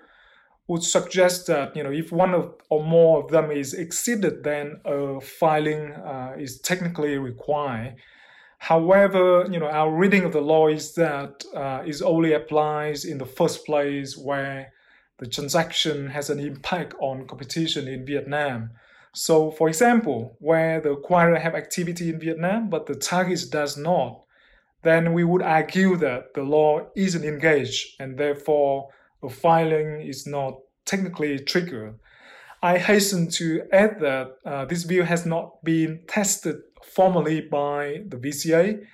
would 0.68 0.82
suggest 0.82 1.46
that 1.48 1.76
you 1.76 1.82
know 1.82 1.92
if 1.92 2.12
one 2.12 2.34
of 2.34 2.54
or 2.70 2.82
more 2.82 3.22
of 3.22 3.30
them 3.30 3.50
is 3.50 3.74
exceeded, 3.74 4.44
then 4.44 4.80
a 4.84 5.20
filing 5.20 5.92
uh, 5.92 6.34
is 6.38 6.60
technically 6.60 7.18
required. 7.18 7.96
However, 8.62 9.44
you 9.50 9.58
know 9.58 9.66
our 9.66 9.92
reading 9.92 10.22
of 10.24 10.32
the 10.32 10.40
law 10.40 10.68
is 10.68 10.94
that 10.94 11.44
uh, 11.52 11.82
is 11.84 12.00
only 12.00 12.32
applies 12.32 13.04
in 13.04 13.18
the 13.18 13.26
first 13.26 13.66
place 13.66 14.16
where 14.16 14.72
the 15.18 15.26
transaction 15.26 16.10
has 16.10 16.30
an 16.30 16.38
impact 16.38 16.94
on 17.00 17.26
competition 17.26 17.88
in 17.88 18.06
Vietnam. 18.06 18.70
So, 19.14 19.50
for 19.50 19.66
example, 19.66 20.36
where 20.38 20.80
the 20.80 20.94
acquirer 20.94 21.40
have 21.40 21.56
activity 21.56 22.08
in 22.10 22.20
Vietnam 22.20 22.70
but 22.70 22.86
the 22.86 22.94
target 22.94 23.40
does 23.50 23.76
not, 23.76 24.22
then 24.84 25.12
we 25.12 25.24
would 25.24 25.42
argue 25.42 25.96
that 25.96 26.34
the 26.34 26.44
law 26.44 26.86
isn't 26.94 27.24
engaged 27.24 27.96
and 27.98 28.16
therefore 28.16 28.90
a 29.24 29.28
filing 29.28 30.02
is 30.02 30.24
not 30.24 30.54
technically 30.84 31.36
triggered. 31.40 31.98
I 32.62 32.78
hasten 32.78 33.28
to 33.40 33.62
add 33.72 33.98
that 33.98 34.36
uh, 34.46 34.66
this 34.66 34.84
view 34.84 35.02
has 35.02 35.26
not 35.26 35.64
been 35.64 36.04
tested 36.06 36.58
formally 36.84 37.40
by 37.40 38.02
the 38.06 38.16
VCA 38.16 38.84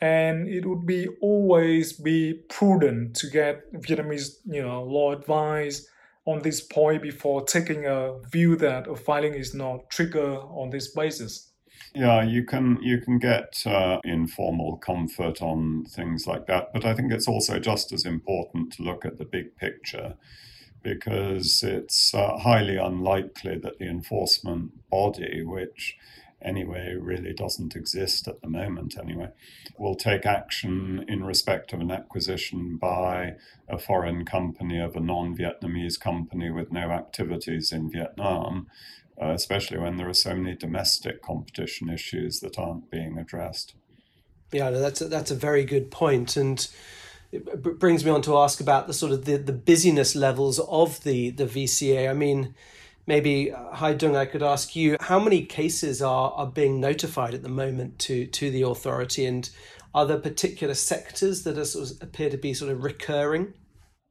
and 0.00 0.48
it 0.48 0.64
would 0.64 0.86
be 0.86 1.08
always 1.20 1.92
be 1.92 2.34
prudent 2.48 3.16
to 3.16 3.28
get 3.28 3.72
Vietnamese, 3.72 4.36
you 4.46 4.62
know, 4.62 4.82
law 4.84 5.12
advice 5.12 5.86
on 6.24 6.42
this 6.42 6.60
point 6.60 7.02
before 7.02 7.44
taking 7.44 7.86
a 7.86 8.18
view 8.30 8.54
that 8.56 8.86
a 8.86 8.94
filing 8.94 9.34
is 9.34 9.54
not 9.54 9.90
trigger 9.90 10.36
on 10.36 10.70
this 10.70 10.88
basis. 10.88 11.50
Yeah, 11.94 12.22
you 12.22 12.44
can 12.44 12.78
you 12.82 13.00
can 13.00 13.18
get 13.18 13.62
uh, 13.64 13.98
informal 14.04 14.76
comfort 14.76 15.40
on 15.40 15.84
things 15.84 16.26
like 16.26 16.46
that, 16.46 16.72
but 16.72 16.84
I 16.84 16.94
think 16.94 17.12
it's 17.12 17.28
also 17.28 17.58
just 17.58 17.92
as 17.92 18.04
important 18.04 18.72
to 18.74 18.82
look 18.82 19.04
at 19.04 19.16
the 19.16 19.24
big 19.24 19.56
picture 19.56 20.14
because 20.82 21.62
it's 21.62 22.14
uh, 22.14 22.36
highly 22.38 22.76
unlikely 22.76 23.58
that 23.58 23.78
the 23.78 23.86
enforcement 23.86 24.72
body, 24.90 25.42
which 25.42 25.96
anyway 26.42 26.94
really 26.98 27.32
doesn't 27.32 27.74
exist 27.74 28.28
at 28.28 28.40
the 28.40 28.48
moment 28.48 28.96
anyway 28.98 29.28
will 29.76 29.94
take 29.94 30.24
action 30.24 31.04
in 31.08 31.24
respect 31.24 31.72
of 31.72 31.80
an 31.80 31.90
acquisition 31.90 32.76
by 32.76 33.34
a 33.68 33.78
foreign 33.78 34.24
company 34.24 34.80
of 34.80 34.94
a 34.94 35.00
non-vietnamese 35.00 35.98
company 35.98 36.50
with 36.50 36.70
no 36.70 36.90
activities 36.90 37.72
in 37.72 37.90
vietnam 37.90 38.66
uh, 39.20 39.30
especially 39.30 39.78
when 39.78 39.96
there 39.96 40.08
are 40.08 40.14
so 40.14 40.34
many 40.34 40.54
domestic 40.54 41.22
competition 41.22 41.88
issues 41.88 42.40
that 42.40 42.58
aren't 42.58 42.90
being 42.90 43.18
addressed 43.18 43.74
yeah 44.52 44.70
that's 44.70 45.00
a, 45.00 45.08
that's 45.08 45.30
a 45.30 45.36
very 45.36 45.64
good 45.64 45.90
point 45.90 46.36
and 46.36 46.68
it 47.30 47.78
brings 47.78 48.04
me 48.04 48.10
on 48.10 48.22
to 48.22 48.38
ask 48.38 48.60
about 48.60 48.86
the 48.86 48.94
sort 48.94 49.12
of 49.12 49.24
the, 49.24 49.36
the 49.36 49.52
busyness 49.52 50.16
levels 50.16 50.58
of 50.60 51.02
the 51.04 51.30
the 51.30 51.44
VCA. 51.44 52.08
I 52.08 52.14
mean, 52.14 52.54
maybe 53.08 53.50
uh, 53.50 53.70
Hai 53.72 53.94
Duong, 53.94 54.16
I 54.16 54.26
could 54.26 54.42
ask 54.42 54.76
you 54.76 54.96
how 55.00 55.18
many 55.18 55.42
cases 55.42 56.00
are, 56.00 56.30
are 56.32 56.46
being 56.46 56.78
notified 56.78 57.34
at 57.34 57.42
the 57.42 57.48
moment 57.48 57.98
to 58.00 58.26
to 58.26 58.50
the 58.50 58.62
authority, 58.62 59.26
and 59.26 59.50
are 59.94 60.06
there 60.06 60.18
particular 60.18 60.74
sectors 60.74 61.42
that 61.42 61.58
are 61.58 61.64
sort 61.64 61.90
of 61.90 62.02
appear 62.02 62.30
to 62.30 62.36
be 62.36 62.54
sort 62.54 62.70
of 62.70 62.84
recurring? 62.84 63.54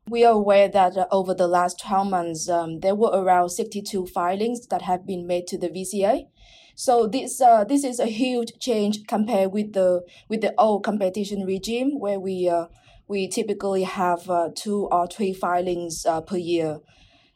We 0.10 0.26
are 0.26 0.34
aware 0.34 0.68
that 0.70 0.98
uh, 0.98 1.06
over 1.12 1.34
the 1.34 1.48
last 1.48 1.82
12 1.82 2.10
months, 2.10 2.50
um, 2.50 2.80
there 2.80 2.96
were 2.96 3.10
around 3.10 3.50
62 3.50 4.08
filings 4.08 4.68
that 4.68 4.82
have 4.84 5.06
been 5.06 5.28
made 5.28 5.48
to 5.48 5.58
the 5.58 5.70
VCA. 5.70 6.28
So 6.76 7.08
this 7.08 7.42
uh, 7.42 7.64
this 7.64 7.84
is 7.84 8.00
a 8.00 8.06
huge 8.06 8.52
change 8.60 9.06
compared 9.08 9.52
with 9.52 9.74
the 9.74 10.04
with 10.30 10.42
the 10.42 10.54
old 10.58 10.84
competition 10.84 11.46
regime 11.46 12.00
where 12.00 12.20
we 12.20 12.50
uh, 12.50 12.66
we 13.08 13.28
typically 13.28 13.84
have 13.84 14.30
uh, 14.30 14.50
two 14.56 14.88
or 14.92 15.08
three 15.08 15.34
filings 15.34 16.06
uh, 16.06 16.22
per 16.22 16.38
year. 16.38 16.80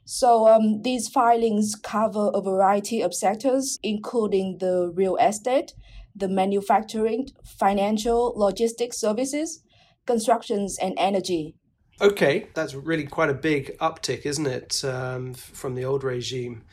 So 0.05 0.47
um, 0.47 0.81
these 0.81 1.07
filings 1.07 1.75
cover 1.75 2.31
a 2.33 2.41
variety 2.41 3.01
of 3.01 3.13
sectors, 3.13 3.79
including 3.83 4.57
the 4.59 4.91
real 4.93 5.15
estate, 5.17 5.73
the 6.15 6.27
manufacturing, 6.27 7.29
financial, 7.45 8.33
logistics 8.35 8.97
services, 8.97 9.63
constructions, 10.05 10.77
and 10.81 10.93
energy. 10.97 11.55
Okay, 12.01 12.47
that's 12.55 12.73
really 12.73 13.05
quite 13.05 13.29
a 13.29 13.33
big 13.33 13.77
uptick, 13.77 14.25
isn't 14.25 14.47
it, 14.47 14.83
um, 14.83 15.33
from 15.35 15.75
the 15.75 15.85
old 15.85 16.03
regime? 16.03 16.63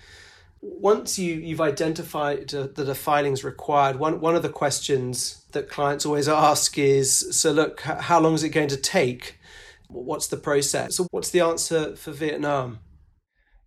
Once 0.61 1.19
you, 1.19 1.35
you've 1.35 1.61
identified 1.61 2.53
uh, 2.55 2.67
that 2.75 2.89
a 2.89 2.95
filing 2.95 3.35
is 3.35 3.45
required, 3.45 3.97
one, 3.97 4.21
one 4.21 4.35
of 4.35 4.43
the 4.43 4.49
questions 4.49 5.45
that 5.53 5.69
clients 5.69 6.07
always 6.07 6.29
ask 6.29 6.79
is 6.79 7.39
so, 7.39 7.53
look, 7.53 7.83
how 7.83 8.19
long 8.19 8.35
is 8.35 8.43
it 8.43 8.49
going 8.49 8.69
to 8.69 8.77
take? 8.77 9.39
What's 9.89 10.27
the 10.29 10.37
process? 10.37 10.97
So, 10.97 11.07
what's 11.11 11.31
the 11.31 11.41
answer 11.41 11.95
for 11.95 12.11
Vietnam? 12.11 12.81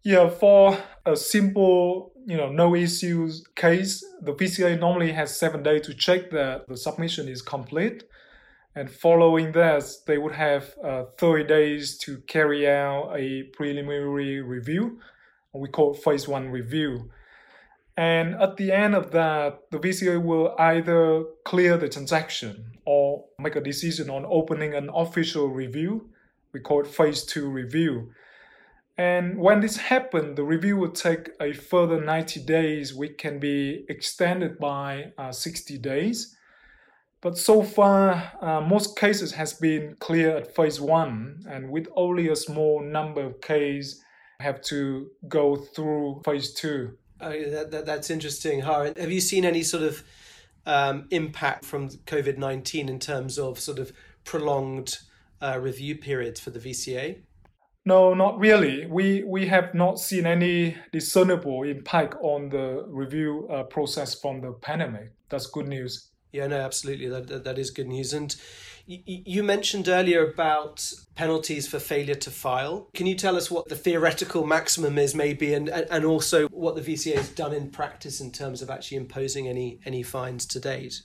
Yeah, 0.03 0.29
for 0.29 0.77
a 1.05 1.15
simple, 1.15 2.13
you 2.25 2.35
know, 2.35 2.49
no 2.51 2.75
issues 2.75 3.45
case, 3.55 4.03
the 4.21 4.33
VCA 4.33 4.79
normally 4.79 5.11
has 5.11 5.37
seven 5.37 5.61
days 5.61 5.85
to 5.85 5.93
check 5.93 6.31
that 6.31 6.67
the 6.67 6.75
submission 6.75 7.27
is 7.27 7.43
complete. 7.43 8.03
And 8.75 8.89
following 8.89 9.51
that, 9.51 9.83
they 10.07 10.17
would 10.17 10.33
have 10.33 10.73
uh, 10.83 11.03
30 11.19 11.43
days 11.43 11.97
to 11.99 12.17
carry 12.21 12.67
out 12.67 13.13
a 13.15 13.43
preliminary 13.53 14.41
review. 14.41 14.99
We 15.53 15.69
call 15.69 15.93
it 15.93 16.01
phase 16.01 16.27
one 16.27 16.49
review. 16.49 17.11
And 17.95 18.35
at 18.41 18.57
the 18.57 18.71
end 18.71 18.95
of 18.95 19.11
that, 19.11 19.69
the 19.69 19.77
VCA 19.77 20.23
will 20.23 20.55
either 20.57 21.25
clear 21.43 21.77
the 21.77 21.89
transaction 21.89 22.77
or 22.85 23.25
make 23.37 23.55
a 23.55 23.61
decision 23.61 24.09
on 24.09 24.25
opening 24.27 24.73
an 24.73 24.89
official 24.95 25.49
review. 25.49 26.09
We 26.53 26.61
call 26.61 26.81
it 26.81 26.87
phase 26.87 27.23
two 27.23 27.49
review. 27.49 28.13
And 28.97 29.37
when 29.37 29.61
this 29.61 29.77
happened, 29.77 30.37
the 30.37 30.43
review 30.43 30.77
would 30.77 30.95
take 30.95 31.29
a 31.39 31.53
further 31.53 31.99
90 31.99 32.41
days, 32.41 32.93
which 32.93 33.17
can 33.17 33.39
be 33.39 33.85
extended 33.89 34.59
by 34.59 35.13
uh, 35.17 35.31
60 35.31 35.77
days. 35.77 36.35
But 37.21 37.37
so 37.37 37.61
far, 37.61 38.31
uh, 38.41 38.61
most 38.61 38.97
cases 38.97 39.31
has 39.33 39.53
been 39.53 39.95
clear 39.99 40.37
at 40.37 40.55
phase 40.55 40.81
one, 40.81 41.45
and 41.47 41.69
with 41.69 41.87
only 41.95 42.27
a 42.29 42.35
small 42.35 42.81
number 42.81 43.21
of 43.21 43.41
cases 43.41 44.03
have 44.39 44.61
to 44.63 45.11
go 45.27 45.55
through 45.55 46.21
phase 46.25 46.53
two. 46.53 46.97
Oh, 47.21 47.29
that, 47.29 47.69
that, 47.71 47.85
that's 47.85 48.09
interesting. 48.09 48.61
Ha, 48.61 48.85
have 48.97 49.11
you 49.11 49.21
seen 49.21 49.45
any 49.45 49.61
sort 49.61 49.83
of 49.83 50.03
um, 50.65 51.07
impact 51.11 51.63
from 51.63 51.89
COVID 51.89 52.37
19 52.39 52.89
in 52.89 52.99
terms 52.99 53.37
of 53.37 53.59
sort 53.59 53.77
of 53.77 53.91
prolonged 54.23 54.97
uh, 55.41 55.59
review 55.59 55.95
periods 55.95 56.39
for 56.39 56.49
the 56.49 56.59
VCA? 56.59 57.21
No, 57.83 58.13
not 58.13 58.37
really. 58.37 58.85
We 58.85 59.23
we 59.23 59.47
have 59.47 59.73
not 59.73 59.99
seen 59.99 60.27
any 60.27 60.77
discernible 60.91 61.63
impact 61.63 62.15
on 62.21 62.49
the 62.49 62.85
review 62.87 63.47
uh, 63.49 63.63
process 63.63 64.13
from 64.13 64.41
the 64.41 64.51
pandemic. 64.51 65.13
That's 65.29 65.47
good 65.47 65.67
news. 65.67 66.11
Yeah, 66.31 66.47
no, 66.47 66.57
absolutely. 66.57 67.09
That, 67.09 67.27
that, 67.27 67.43
that 67.43 67.59
is 67.59 67.71
good 67.71 67.87
news. 67.87 68.13
And 68.13 68.33
you 68.85 69.43
mentioned 69.43 69.87
earlier 69.87 70.25
about 70.25 70.91
penalties 71.15 71.67
for 71.67 71.79
failure 71.79 72.15
to 72.15 72.31
file. 72.31 72.89
Can 72.93 73.05
you 73.05 73.15
tell 73.15 73.35
us 73.35 73.51
what 73.51 73.67
the 73.67 73.75
theoretical 73.75 74.45
maximum 74.45 74.97
is, 74.97 75.13
maybe, 75.13 75.53
and, 75.53 75.69
and 75.69 76.05
also 76.05 76.47
what 76.47 76.75
the 76.75 76.81
VCA 76.81 77.15
has 77.15 77.29
done 77.29 77.53
in 77.53 77.69
practice 77.69 78.21
in 78.21 78.31
terms 78.31 78.61
of 78.61 78.69
actually 78.69 78.97
imposing 78.97 79.47
any, 79.47 79.79
any 79.85 80.03
fines 80.03 80.45
to 80.47 80.59
date? 80.59 81.01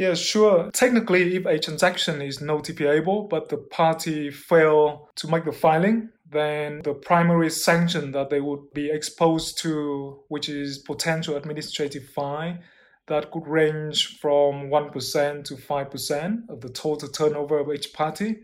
Yeah, 0.00 0.14
sure. 0.14 0.70
Technically, 0.70 1.36
if 1.36 1.44
a 1.44 1.58
transaction 1.58 2.22
is 2.22 2.38
notifiable, 2.38 3.28
but 3.28 3.50
the 3.50 3.58
party 3.58 4.30
fail 4.30 5.10
to 5.16 5.28
make 5.28 5.44
the 5.44 5.52
filing, 5.52 6.08
then 6.30 6.80
the 6.84 6.94
primary 6.94 7.50
sanction 7.50 8.10
that 8.12 8.30
they 8.30 8.40
would 8.40 8.72
be 8.72 8.88
exposed 8.90 9.58
to, 9.58 10.20
which 10.28 10.48
is 10.48 10.78
potential 10.78 11.36
administrative 11.36 12.08
fine, 12.14 12.60
that 13.08 13.30
could 13.30 13.46
range 13.46 14.18
from 14.20 14.70
1% 14.70 15.44
to 15.44 15.54
5% 15.56 16.48
of 16.48 16.62
the 16.62 16.70
total 16.70 17.08
turnover 17.10 17.58
of 17.58 17.70
each 17.70 17.92
party, 17.92 18.38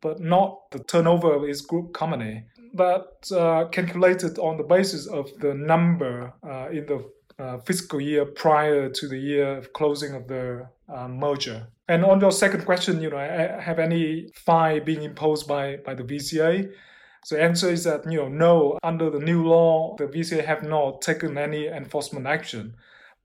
but 0.00 0.18
not 0.18 0.68
the 0.72 0.80
turnover 0.80 1.32
of 1.32 1.44
its 1.44 1.60
group 1.60 1.94
company, 1.94 2.42
but 2.74 3.30
uh, 3.30 3.66
calculated 3.70 4.36
on 4.40 4.56
the 4.56 4.64
basis 4.64 5.06
of 5.06 5.30
the 5.38 5.54
number 5.54 6.32
uh, 6.42 6.70
in 6.70 6.86
the 6.86 7.08
uh, 7.38 7.58
fiscal 7.58 8.00
year 8.00 8.24
prior 8.24 8.88
to 8.88 9.08
the 9.08 9.18
year 9.18 9.56
of 9.56 9.72
closing 9.72 10.14
of 10.14 10.28
the 10.28 10.68
uh, 10.88 11.08
merger. 11.08 11.66
And 11.88 12.04
on 12.04 12.20
your 12.20 12.32
second 12.32 12.64
question, 12.64 13.00
you 13.00 13.10
know, 13.10 13.18
have 13.18 13.78
any 13.78 14.28
fine 14.34 14.84
being 14.84 15.02
imposed 15.02 15.48
by, 15.48 15.76
by 15.76 15.94
the 15.94 16.02
VCA? 16.02 16.70
So 17.24 17.36
the 17.36 17.42
answer 17.42 17.70
is 17.70 17.84
that, 17.84 18.10
you 18.10 18.18
know, 18.18 18.28
no, 18.28 18.78
under 18.82 19.10
the 19.10 19.18
new 19.18 19.46
law, 19.46 19.96
the 19.96 20.04
VCA 20.04 20.44
have 20.44 20.62
not 20.62 21.02
taken 21.02 21.38
any 21.38 21.66
enforcement 21.66 22.26
action 22.26 22.74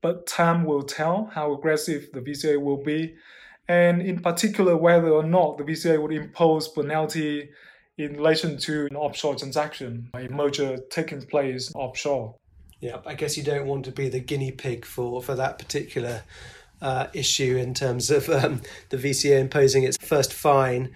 but 0.04 0.26
time 0.26 0.66
will 0.66 0.82
tell 0.82 1.30
how 1.32 1.54
aggressive 1.54 2.10
the 2.12 2.20
VCA 2.20 2.60
will 2.60 2.76
be, 2.76 3.14
and 3.68 4.02
in 4.02 4.20
particular 4.20 4.76
whether 4.76 5.08
or 5.08 5.22
not 5.22 5.56
the 5.56 5.64
VCA 5.64 6.00
would 6.00 6.12
impose 6.12 6.68
penalty 6.68 7.48
in 7.96 8.12
relation 8.12 8.58
to 8.58 8.86
an 8.90 8.96
offshore 8.96 9.34
transaction, 9.34 10.10
a 10.14 10.28
merger 10.28 10.76
taking 10.90 11.22
place 11.22 11.72
offshore. 11.74 12.34
Yeah, 12.84 12.98
I 13.06 13.14
guess 13.14 13.38
you 13.38 13.42
don't 13.42 13.66
want 13.66 13.86
to 13.86 13.92
be 13.92 14.10
the 14.10 14.20
guinea 14.20 14.50
pig 14.50 14.84
for, 14.84 15.22
for 15.22 15.34
that 15.36 15.58
particular 15.58 16.22
uh, 16.82 17.06
issue 17.14 17.56
in 17.56 17.72
terms 17.72 18.10
of 18.10 18.28
um, 18.28 18.60
the 18.90 18.98
VCA 18.98 19.40
imposing 19.40 19.84
its 19.84 19.96
first 19.96 20.34
fine. 20.34 20.94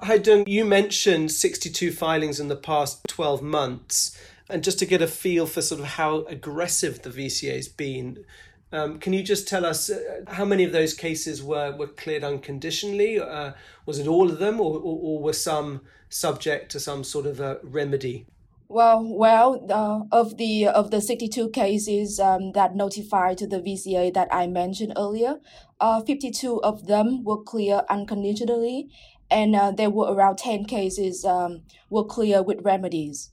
Hai 0.00 0.18
Duong, 0.18 0.46
you 0.46 0.66
mentioned 0.66 1.32
62 1.32 1.92
filings 1.92 2.40
in 2.40 2.48
the 2.48 2.56
past 2.56 3.08
12 3.08 3.40
months. 3.40 4.20
And 4.50 4.62
just 4.62 4.78
to 4.80 4.84
get 4.84 5.00
a 5.00 5.06
feel 5.06 5.46
for 5.46 5.62
sort 5.62 5.80
of 5.80 5.86
how 5.86 6.24
aggressive 6.24 7.00
the 7.00 7.08
VCA 7.08 7.56
has 7.56 7.68
been, 7.68 8.22
um, 8.70 8.98
can 8.98 9.14
you 9.14 9.22
just 9.22 9.48
tell 9.48 9.64
us 9.64 9.88
uh, 9.88 10.24
how 10.28 10.44
many 10.44 10.64
of 10.64 10.72
those 10.72 10.92
cases 10.92 11.42
were, 11.42 11.74
were 11.74 11.86
cleared 11.86 12.22
unconditionally? 12.22 13.18
Uh, 13.18 13.52
was 13.86 13.98
it 13.98 14.06
all 14.06 14.30
of 14.30 14.40
them, 14.40 14.60
or, 14.60 14.76
or, 14.76 14.98
or, 15.02 15.22
were 15.22 15.32
some 15.32 15.80
subject 16.10 16.70
to 16.72 16.78
some 16.78 17.02
sort 17.02 17.24
of 17.24 17.40
a 17.40 17.60
remedy? 17.62 18.26
Well, 18.70 19.04
well, 19.04 19.66
uh, 19.68 20.16
of 20.16 20.36
the 20.36 20.68
of 20.68 20.92
the 20.92 21.00
sixty 21.00 21.26
two 21.26 21.50
cases 21.50 22.20
um, 22.20 22.52
that 22.52 22.76
notified 22.76 23.38
to 23.38 23.48
the 23.48 23.58
VCA 23.58 24.14
that 24.14 24.28
I 24.32 24.46
mentioned 24.46 24.92
earlier, 24.96 25.40
uh, 25.80 26.02
fifty 26.02 26.30
two 26.30 26.62
of 26.62 26.86
them 26.86 27.24
were 27.24 27.42
clear 27.42 27.82
unconditionally, 27.90 28.88
and 29.28 29.56
uh, 29.56 29.72
there 29.72 29.90
were 29.90 30.14
around 30.14 30.38
ten 30.38 30.66
cases 30.66 31.24
um, 31.24 31.62
were 31.90 32.04
clear 32.04 32.44
with 32.44 32.60
remedies. 32.62 33.32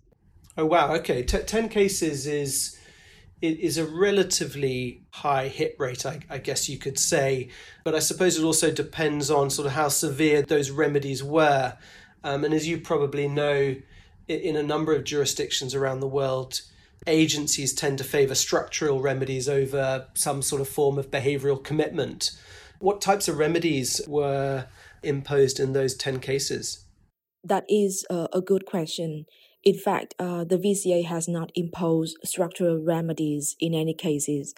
Oh 0.58 0.65
wow! 0.65 0.95
Okay, 0.95 1.21
T- 1.21 1.43
ten 1.43 1.69
cases 1.69 2.26
is 2.26 2.76
it 3.39 3.60
is 3.60 3.78
a 3.78 3.86
relatively 3.86 5.04
high 5.12 5.50
hit 5.50 5.76
rate, 5.78 6.04
I, 6.04 6.21
I, 6.32 6.39
guess 6.39 6.67
you 6.67 6.80
could 6.80 6.97
say. 6.97 7.50
But 7.84 7.93
I 7.93 8.00
suppose 8.00 8.39
it 8.39 8.43
also 8.43 8.71
depends 8.71 9.30
on 9.30 9.52
sort 9.52 9.67
of 9.67 9.73
how 9.73 9.89
severe 9.89 10.41
those 10.41 10.71
remedies 10.71 11.23
were. 11.23 11.78
Um, 12.23 12.43
and 12.43 12.56
as 12.56 12.67
you 12.67 12.80
probably 12.80 13.28
know, 13.28 13.76
in 14.28 14.56
a 14.56 14.63
number 14.63 14.94
of 14.94 15.04
jurisdictions 15.04 15.74
around 15.74 16.00
the 16.00 16.08
world, 16.08 16.62
agencies 17.06 17.74
tend 17.74 17.98
to 18.00 18.04
favour 18.04 18.36
structural 18.36 19.02
remedies 19.02 19.48
over 19.48 20.08
some 20.13 20.42
sort 20.42 20.62
of 20.62 20.68
form 20.68 20.98
of 20.98 21.12
behavioural 21.12 21.63
commitment. 21.63 22.32
What 22.80 23.02
types 23.02 23.28
of 23.28 23.38
remedies 23.38 24.02
were 24.08 24.68
imposed 25.04 25.60
in 25.60 25.74
those 25.74 25.96
10 25.96 26.20
cases? 26.20 26.86
That 27.44 27.66
is 27.70 28.06
a, 28.10 28.42
good 28.42 28.66
question. 28.66 29.26
In 29.63 29.78
fact, 29.78 30.16
uh, 30.20 30.44
the 30.44 30.58
VCA 30.58 31.06
has 31.06 31.28
not 31.28 31.52
imposed 31.56 32.18
structural 32.24 32.78
remedies 32.78 33.56
in 33.60 33.74
any 33.74 33.94
cases. 33.94 34.54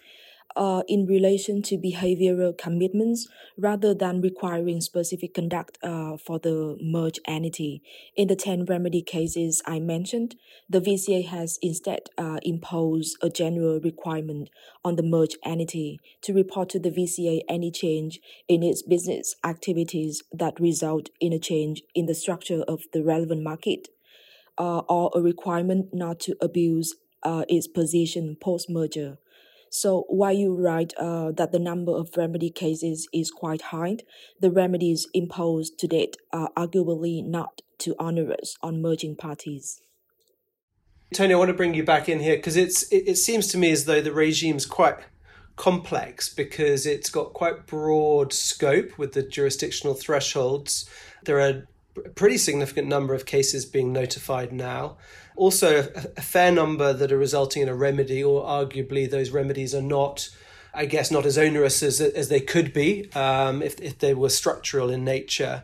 Uh, 0.55 0.81
in 0.87 1.05
relation 1.05 1.61
to 1.61 1.77
behavioral 1.77 2.57
commitments 2.57 3.27
rather 3.55 3.93
than 3.93 4.19
requiring 4.19 4.81
specific 4.81 5.33
conduct 5.33 5.77
uh, 5.83 6.17
for 6.17 6.39
the 6.39 6.75
merged 6.81 7.19
entity. 7.27 7.83
In 8.15 8.27
the 8.27 8.35
10 8.35 8.65
remedy 8.65 9.01
cases 9.01 9.61
I 9.65 9.79
mentioned, 9.79 10.35
the 10.67 10.81
VCA 10.81 11.25
has 11.27 11.59
instead 11.61 12.09
uh, 12.17 12.39
imposed 12.41 13.15
a 13.21 13.29
general 13.29 13.79
requirement 13.79 14.49
on 14.83 14.95
the 14.95 15.03
merged 15.03 15.37
entity 15.45 15.99
to 16.23 16.33
report 16.33 16.69
to 16.69 16.79
the 16.79 16.91
VCA 16.91 17.41
any 17.47 17.71
change 17.71 18.19
in 18.47 18.63
its 18.63 18.81
business 18.81 19.35
activities 19.43 20.23
that 20.31 20.59
result 20.59 21.09
in 21.19 21.31
a 21.31 21.39
change 21.39 21.83
in 21.93 22.07
the 22.07 22.15
structure 22.15 22.63
of 22.67 22.81
the 22.91 23.03
relevant 23.03 23.43
market 23.43 23.87
uh, 24.57 24.79
or 24.89 25.11
a 25.15 25.21
requirement 25.21 25.93
not 25.93 26.19
to 26.19 26.35
abuse 26.41 26.95
uh, 27.23 27.45
its 27.47 27.67
position 27.67 28.35
post 28.39 28.69
merger. 28.69 29.17
So 29.69 30.05
while 30.07 30.33
you 30.33 30.55
write 30.55 30.93
uh, 30.97 31.31
that 31.31 31.51
the 31.51 31.59
number 31.59 31.91
of 31.91 32.15
remedy 32.17 32.49
cases 32.49 33.07
is 33.13 33.31
quite 33.31 33.61
high, 33.61 33.97
the 34.39 34.51
remedies 34.51 35.07
imposed 35.13 35.77
to 35.79 35.87
date 35.87 36.17
are 36.31 36.49
arguably 36.57 37.25
not 37.25 37.61
too 37.77 37.95
onerous 37.99 38.55
on 38.61 38.81
merging 38.81 39.15
parties. 39.15 39.79
Tony, 41.13 41.33
I 41.33 41.37
want 41.37 41.49
to 41.49 41.55
bring 41.55 41.73
you 41.73 41.83
back 41.83 42.07
in 42.07 42.19
here 42.19 42.35
because 42.35 42.55
it's 42.55 42.83
it, 42.91 43.07
it 43.07 43.15
seems 43.15 43.47
to 43.47 43.57
me 43.57 43.71
as 43.71 43.85
though 43.85 44.01
the 44.01 44.11
regime 44.11 44.57
is 44.57 44.65
quite 44.65 44.97
complex 45.55 46.33
because 46.33 46.85
it's 46.85 47.09
got 47.09 47.33
quite 47.33 47.65
broad 47.65 48.31
scope 48.31 48.97
with 48.97 49.13
the 49.13 49.23
jurisdictional 49.23 49.95
thresholds. 49.95 50.89
There 51.25 51.39
are 51.39 51.67
a 52.05 52.09
pretty 52.09 52.37
significant 52.37 52.87
number 52.87 53.13
of 53.13 53.25
cases 53.25 53.65
being 53.65 53.93
notified 53.93 54.51
now. 54.51 54.97
Also, 55.35 55.89
a, 55.95 56.21
fair 56.21 56.51
number 56.51 56.91
that 56.91 57.11
are 57.11 57.17
resulting 57.17 57.61
in 57.61 57.69
a 57.69 57.75
remedy, 57.75 58.23
or 58.23 58.43
arguably 58.43 59.09
those 59.09 59.29
remedies 59.29 59.73
are 59.73 59.81
not, 59.81 60.29
I 60.73 60.85
guess, 60.85 61.11
not 61.11 61.25
as 61.25 61.37
onerous 61.37 61.81
as, 61.81 62.01
as 62.01 62.29
they 62.29 62.41
could 62.41 62.73
be 62.73 63.11
um, 63.13 63.61
if, 63.61 63.79
if 63.79 63.99
they 63.99 64.13
were 64.13 64.29
structural 64.29 64.89
in 64.89 65.05
nature. 65.05 65.63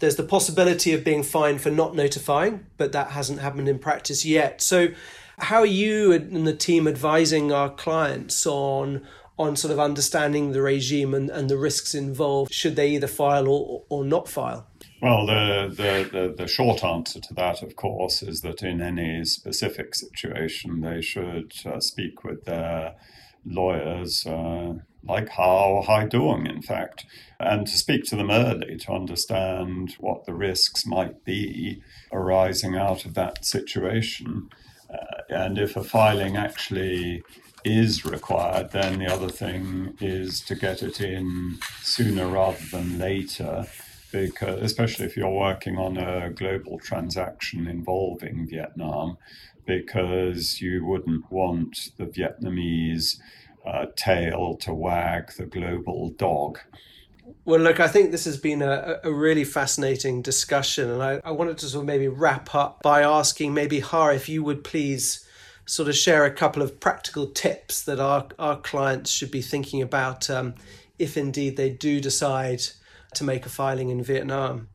There's 0.00 0.16
the 0.16 0.24
possibility 0.24 0.92
of 0.92 1.04
being 1.04 1.22
fined 1.22 1.60
for 1.60 1.70
not 1.70 1.94
notifying, 1.94 2.66
but 2.76 2.90
that 2.92 3.12
hasn't 3.12 3.38
happened 3.38 3.68
in 3.68 3.78
practice 3.78 4.24
yet. 4.24 4.60
So, 4.60 4.88
how 5.38 5.60
are 5.60 5.66
you 5.66 6.12
and 6.12 6.46
the 6.46 6.54
team 6.54 6.86
advising 6.86 7.52
our 7.52 7.70
clients 7.70 8.46
on 8.46 9.06
on 9.38 9.56
sort 9.56 9.72
of 9.72 9.80
understanding 9.80 10.52
the 10.52 10.62
regime 10.62 11.14
and, 11.14 11.30
and 11.30 11.48
the 11.48 11.56
risks 11.56 11.94
involved 11.94 12.52
should 12.52 12.76
they 12.76 12.90
either 12.90 13.06
file 13.06 13.48
or, 13.48 13.82
or 13.88 14.04
not 14.04 14.28
file? 14.28 14.66
Well, 15.02 15.26
the, 15.26 15.66
the, 15.68 16.08
the, 16.12 16.34
the, 16.38 16.46
short 16.46 16.84
answer 16.84 17.18
to 17.18 17.34
that, 17.34 17.60
of 17.60 17.74
course, 17.74 18.22
is 18.22 18.42
that 18.42 18.62
in 18.62 18.80
any 18.80 19.24
specific 19.24 19.96
situation, 19.96 20.80
they 20.80 21.02
should 21.02 21.52
uh, 21.66 21.80
speak 21.80 22.22
with 22.22 22.44
their 22.44 22.94
lawyers, 23.44 24.24
uh, 24.24 24.74
like 25.02 25.30
how 25.30 25.82
Hai 25.84 26.06
Duong, 26.06 26.48
in 26.48 26.62
fact, 26.62 27.04
and 27.40 27.66
to 27.66 27.76
speak 27.76 28.04
to 28.04 28.16
them 28.16 28.30
early 28.30 28.76
to 28.76 28.92
understand 28.92 29.96
what 29.98 30.24
the 30.24 30.34
risks 30.34 30.86
might 30.86 31.24
be 31.24 31.82
arising 32.12 32.76
out 32.76 33.04
of 33.04 33.14
that 33.14 33.44
situation. 33.44 34.50
Uh, 34.88 35.22
and 35.30 35.58
if 35.58 35.76
a 35.76 35.82
filing 35.82 36.36
actually 36.36 37.24
is 37.64 38.04
required, 38.04 38.70
then 38.70 39.00
the 39.00 39.12
other 39.12 39.30
thing 39.30 39.96
is 40.00 40.40
to 40.42 40.54
get 40.54 40.80
it 40.80 41.00
in 41.00 41.58
sooner 41.80 42.28
rather 42.28 42.64
than 42.70 43.00
later 43.00 43.66
because 44.12 44.62
especially 44.62 45.06
if 45.06 45.16
you're 45.16 45.30
working 45.30 45.78
on 45.78 45.96
a 45.96 46.30
global 46.30 46.78
transaction 46.78 47.66
involving 47.66 48.46
Vietnam, 48.46 49.16
because 49.66 50.60
you 50.60 50.84
wouldn't 50.84 51.30
want 51.30 51.90
the 51.96 52.04
Vietnamese 52.04 53.18
uh, 53.66 53.86
tail 53.96 54.56
to 54.56 54.74
wag 54.74 55.32
the 55.38 55.46
global 55.46 56.10
dog. 56.10 56.58
Well, 57.44 57.60
look, 57.60 57.80
I 57.80 57.88
think 57.88 58.10
this 58.10 58.24
has 58.24 58.36
been 58.36 58.62
a, 58.62 59.00
a 59.02 59.12
really 59.12 59.44
fascinating 59.44 60.22
discussion, 60.22 60.90
and 60.90 61.02
I, 61.02 61.20
I 61.24 61.30
wanted 61.30 61.58
to 61.58 61.66
sort 61.66 61.82
of 61.82 61.86
maybe 61.86 62.08
wrap 62.08 62.54
up 62.54 62.82
by 62.82 63.02
asking 63.02 63.54
maybe 63.54 63.80
Ha 63.80 64.08
if 64.08 64.28
you 64.28 64.44
would 64.44 64.62
please 64.64 65.26
sort 65.64 65.88
of 65.88 65.96
share 65.96 66.24
a 66.24 66.30
couple 66.30 66.62
of 66.62 66.80
practical 66.80 67.26
tips 67.26 67.82
that 67.84 68.00
our, 68.00 68.26
our 68.38 68.60
clients 68.60 69.10
should 69.10 69.30
be 69.30 69.42
thinking 69.42 69.80
about 69.80 70.28
um, 70.28 70.54
if 70.98 71.16
indeed 71.16 71.56
they 71.56 71.70
do 71.70 72.00
decide 72.00 72.62
to 73.14 73.24
make 73.24 73.46
a 73.46 73.48
filing 73.48 73.88
in 73.90 74.02
Vietnam. 74.02 74.68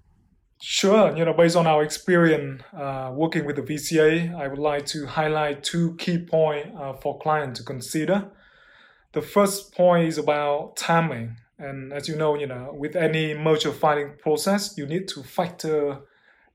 Sure. 0.61 1.15
You 1.15 1.23
know, 1.23 1.33
based 1.33 1.55
on 1.55 1.67
our 1.67 1.83
experience 1.83 2.63
uh, 2.75 3.11
working 3.13 3.45
with 3.45 3.57
the 3.57 3.61
VCA, 3.61 4.35
I 4.35 4.47
would 4.47 4.57
like 4.57 4.85
to 4.87 5.05
highlight 5.05 5.63
two 5.63 5.95
key 5.97 6.17
points 6.17 6.69
uh, 6.79 6.93
for 6.93 7.19
clients 7.19 7.59
to 7.59 7.65
consider. 7.65 8.31
The 9.13 9.21
first 9.21 9.75
point 9.75 10.07
is 10.07 10.17
about 10.17 10.75
timing. 10.75 11.37
And 11.59 11.93
as 11.93 12.07
you 12.07 12.15
know, 12.15 12.35
you 12.37 12.47
know, 12.47 12.73
with 12.73 12.95
any 12.95 13.33
merger 13.33 13.71
filing 13.71 14.13
process, 14.19 14.77
you 14.77 14.85
need 14.85 15.07
to 15.09 15.23
factor 15.23 16.01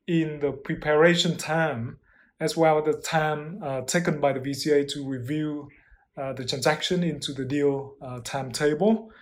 in 0.06 0.40
the 0.40 0.52
preparation 0.52 1.36
time 1.36 1.98
as 2.40 2.56
well 2.56 2.78
as 2.78 2.84
the 2.84 3.00
time 3.00 3.60
uh, 3.62 3.82
taken 3.82 4.20
by 4.20 4.32
the 4.32 4.40
VCA 4.40 4.88
to 4.92 5.08
review 5.08 5.68
uh, 6.16 6.32
the 6.32 6.44
transaction 6.44 7.04
into 7.04 7.32
the 7.32 7.44
deal 7.44 7.94
uh, 8.02 8.20
timetable. 8.24 9.12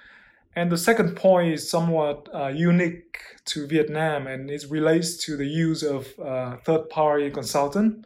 And 0.61 0.71
the 0.71 0.77
second 0.77 1.17
point 1.17 1.55
is 1.55 1.71
somewhat 1.71 2.29
uh, 2.35 2.49
unique 2.49 3.17
to 3.47 3.67
Vietnam 3.67 4.27
and 4.27 4.51
it 4.51 4.63
relates 4.69 5.17
to 5.25 5.35
the 5.35 5.47
use 5.47 5.83
of 5.83 6.07
uh, 6.23 6.59
third 6.67 6.91
party 6.91 7.31
consultant. 7.31 8.05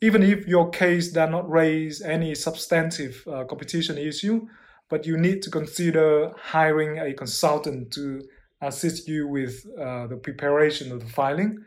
Even 0.00 0.22
if 0.22 0.46
your 0.46 0.70
case 0.70 1.12
does 1.12 1.28
not 1.28 1.50
raise 1.50 2.00
any 2.00 2.34
substantive 2.34 3.22
uh, 3.30 3.44
competition 3.44 3.98
issue, 3.98 4.48
but 4.88 5.04
you 5.04 5.18
need 5.18 5.42
to 5.42 5.50
consider 5.50 6.32
hiring 6.38 6.98
a 6.98 7.12
consultant 7.12 7.92
to 7.92 8.22
assist 8.62 9.06
you 9.06 9.28
with 9.28 9.66
uh, 9.78 10.06
the 10.06 10.16
preparation 10.16 10.92
of 10.92 11.00
the 11.00 11.12
filing. 11.12 11.58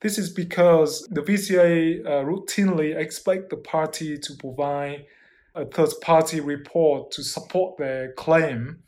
This 0.00 0.18
is 0.18 0.30
because 0.30 1.06
the 1.12 1.22
VCA 1.22 2.04
uh, 2.04 2.10
routinely 2.24 2.96
expect 2.96 3.50
the 3.50 3.56
party 3.56 4.18
to 4.18 4.34
provide 4.34 5.06
a 5.54 5.64
third 5.64 5.92
party 6.02 6.40
report 6.40 7.12
to 7.12 7.22
support 7.22 7.78
their 7.78 8.10
claim 8.14 8.82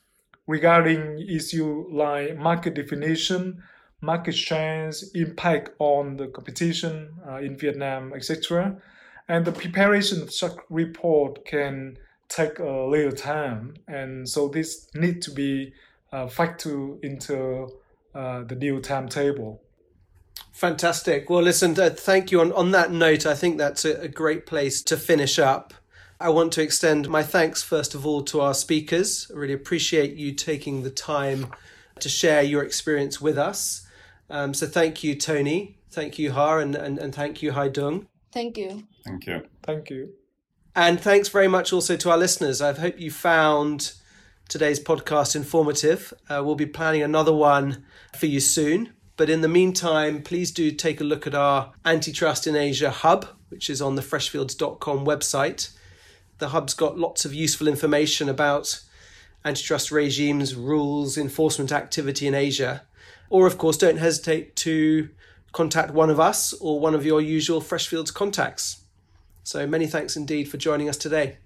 regarding 0.48 1.20
issue 1.28 1.87
like 1.92 2.37
market 2.37 2.74
definition, 2.74 3.62
market 4.00 4.34
shares, 4.34 5.12
impact 5.14 5.70
on 5.78 6.16
the 6.16 6.26
competition 6.26 7.11
uh, 7.28 7.37
in 7.37 7.56
Vietnam, 7.56 8.12
etc. 8.14 8.76
And 9.28 9.44
the 9.44 9.52
preparation 9.52 10.22
of 10.22 10.32
such 10.32 10.56
report 10.70 11.44
can 11.44 11.98
take 12.28 12.58
a 12.58 12.87
little 12.88 13.12
time, 13.12 13.74
and 13.87 14.28
so 14.28 14.48
this 14.48 14.88
need 14.94 15.22
to 15.22 15.30
be 15.30 15.72
uh, 16.12 16.26
factored 16.26 17.04
into 17.04 17.68
uh, 18.14 18.42
the 18.44 18.54
deal 18.54 18.80
timetable. 18.80 19.62
Fantastic. 20.52 21.28
Well, 21.28 21.42
listen, 21.42 21.78
uh, 21.78 21.90
thank 21.90 22.32
you. 22.32 22.40
On, 22.40 22.52
on 22.52 22.70
that 22.72 22.90
note, 22.90 23.26
I 23.26 23.34
think 23.34 23.58
that's 23.58 23.84
a, 23.84 24.00
a 24.00 24.08
great 24.08 24.46
place 24.46 24.82
to 24.84 24.96
finish 24.96 25.38
up. 25.38 25.74
I 26.20 26.31
want 26.31 26.52
to 26.54 26.62
extend 26.62 27.09
my 27.09 27.22
thanks, 27.22 27.62
first 27.62 27.94
of 27.94 28.04
all, 28.04 28.22
to 28.24 28.40
our 28.40 28.54
speakers. 28.54 29.31
I 29.33 29.38
really 29.38 29.52
appreciate 29.52 30.16
you 30.16 30.33
taking 30.33 30.83
the 30.83 30.90
time 30.90 31.52
to 32.00 32.09
share 32.09 32.42
your 32.42 32.64
experience 32.64 33.20
with 33.20 33.38
us. 33.38 33.87
Um, 34.28 34.52
so 34.52 34.66
thank 34.66 35.04
you, 35.04 35.14
Tony. 35.14 35.78
Thank 35.90 36.18
you, 36.18 36.33
Ha, 36.33 36.59
and, 36.59 36.74
and, 36.74 36.98
and 36.98 37.14
thank 37.14 37.40
you, 37.40 37.52
Hai 37.52 37.68
Duong. 37.68 38.07
Thank 38.33 38.59
you. 38.59 38.85
Thank 39.04 39.26
you. 39.26 39.42
Thank 39.62 39.90
you. 39.90 40.12
And 40.74 41.00
thanks 41.00 41.28
very 41.28 41.48
much 41.48 41.72
also 41.72 41.96
to 41.96 42.11
our 42.11 42.18
listeners. 42.18 42.61
I 42.61 42.72
hope 42.72 43.00
you 43.00 43.11
found 43.11 43.92
today's 44.48 44.81
podcast 44.81 45.37
informative. 45.37 46.12
Uh, 46.28 46.42
we'll 46.44 46.54
be 46.57 46.66
planning 46.66 47.02
another 47.02 47.33
one 47.33 47.85
for 48.16 48.26
you 48.26 48.40
soon. 48.40 48.92
But 49.16 49.31
in 49.31 49.40
the 49.40 49.48
meantime, 49.48 50.22
please 50.22 50.50
do 50.50 50.70
take 50.70 51.00
a 51.00 51.04
look 51.04 51.26
at 51.26 51.35
our 51.35 51.72
Antitrust 51.85 52.46
in 52.46 52.54
Asia 52.54 52.90
hub, 52.90 53.26
which 53.48 53.70
is 53.70 53.81
on 53.81 53.94
the 53.94 54.02
freshfields.com 54.02 55.04
website. 55.04 55.70
The 56.38 56.48
hub's 56.48 56.74
got 56.74 56.98
lots 56.98 57.24
of 57.24 57.35
useful 57.35 57.68
information 57.68 58.29
about 58.29 58.81
antitrust 59.44 59.90
regimes, 59.90 60.55
rules, 60.55 61.18
enforcement 61.18 61.72
activity 61.72 62.27
in 62.27 62.35
Asia. 62.35 62.83
Or, 63.31 63.46
of 63.46 63.59
course, 63.59 63.77
don't 63.77 63.98
hesitate 63.98 64.57
to 64.57 65.09
contact 65.53 65.92
one 65.92 66.11
of 66.11 66.20
us 66.20 66.53
or 66.55 66.79
one 66.79 66.94
of 66.94 67.05
your 67.05 67.20
usual 67.20 67.61
Freshfields 67.61 68.12
contacts. 68.12 68.83
So 69.42 69.66
many 69.66 69.87
thanks 69.87 70.16
indeed 70.16 70.48
for 70.48 70.59
joining 70.59 70.88
us 70.88 70.96
today. 70.96 71.38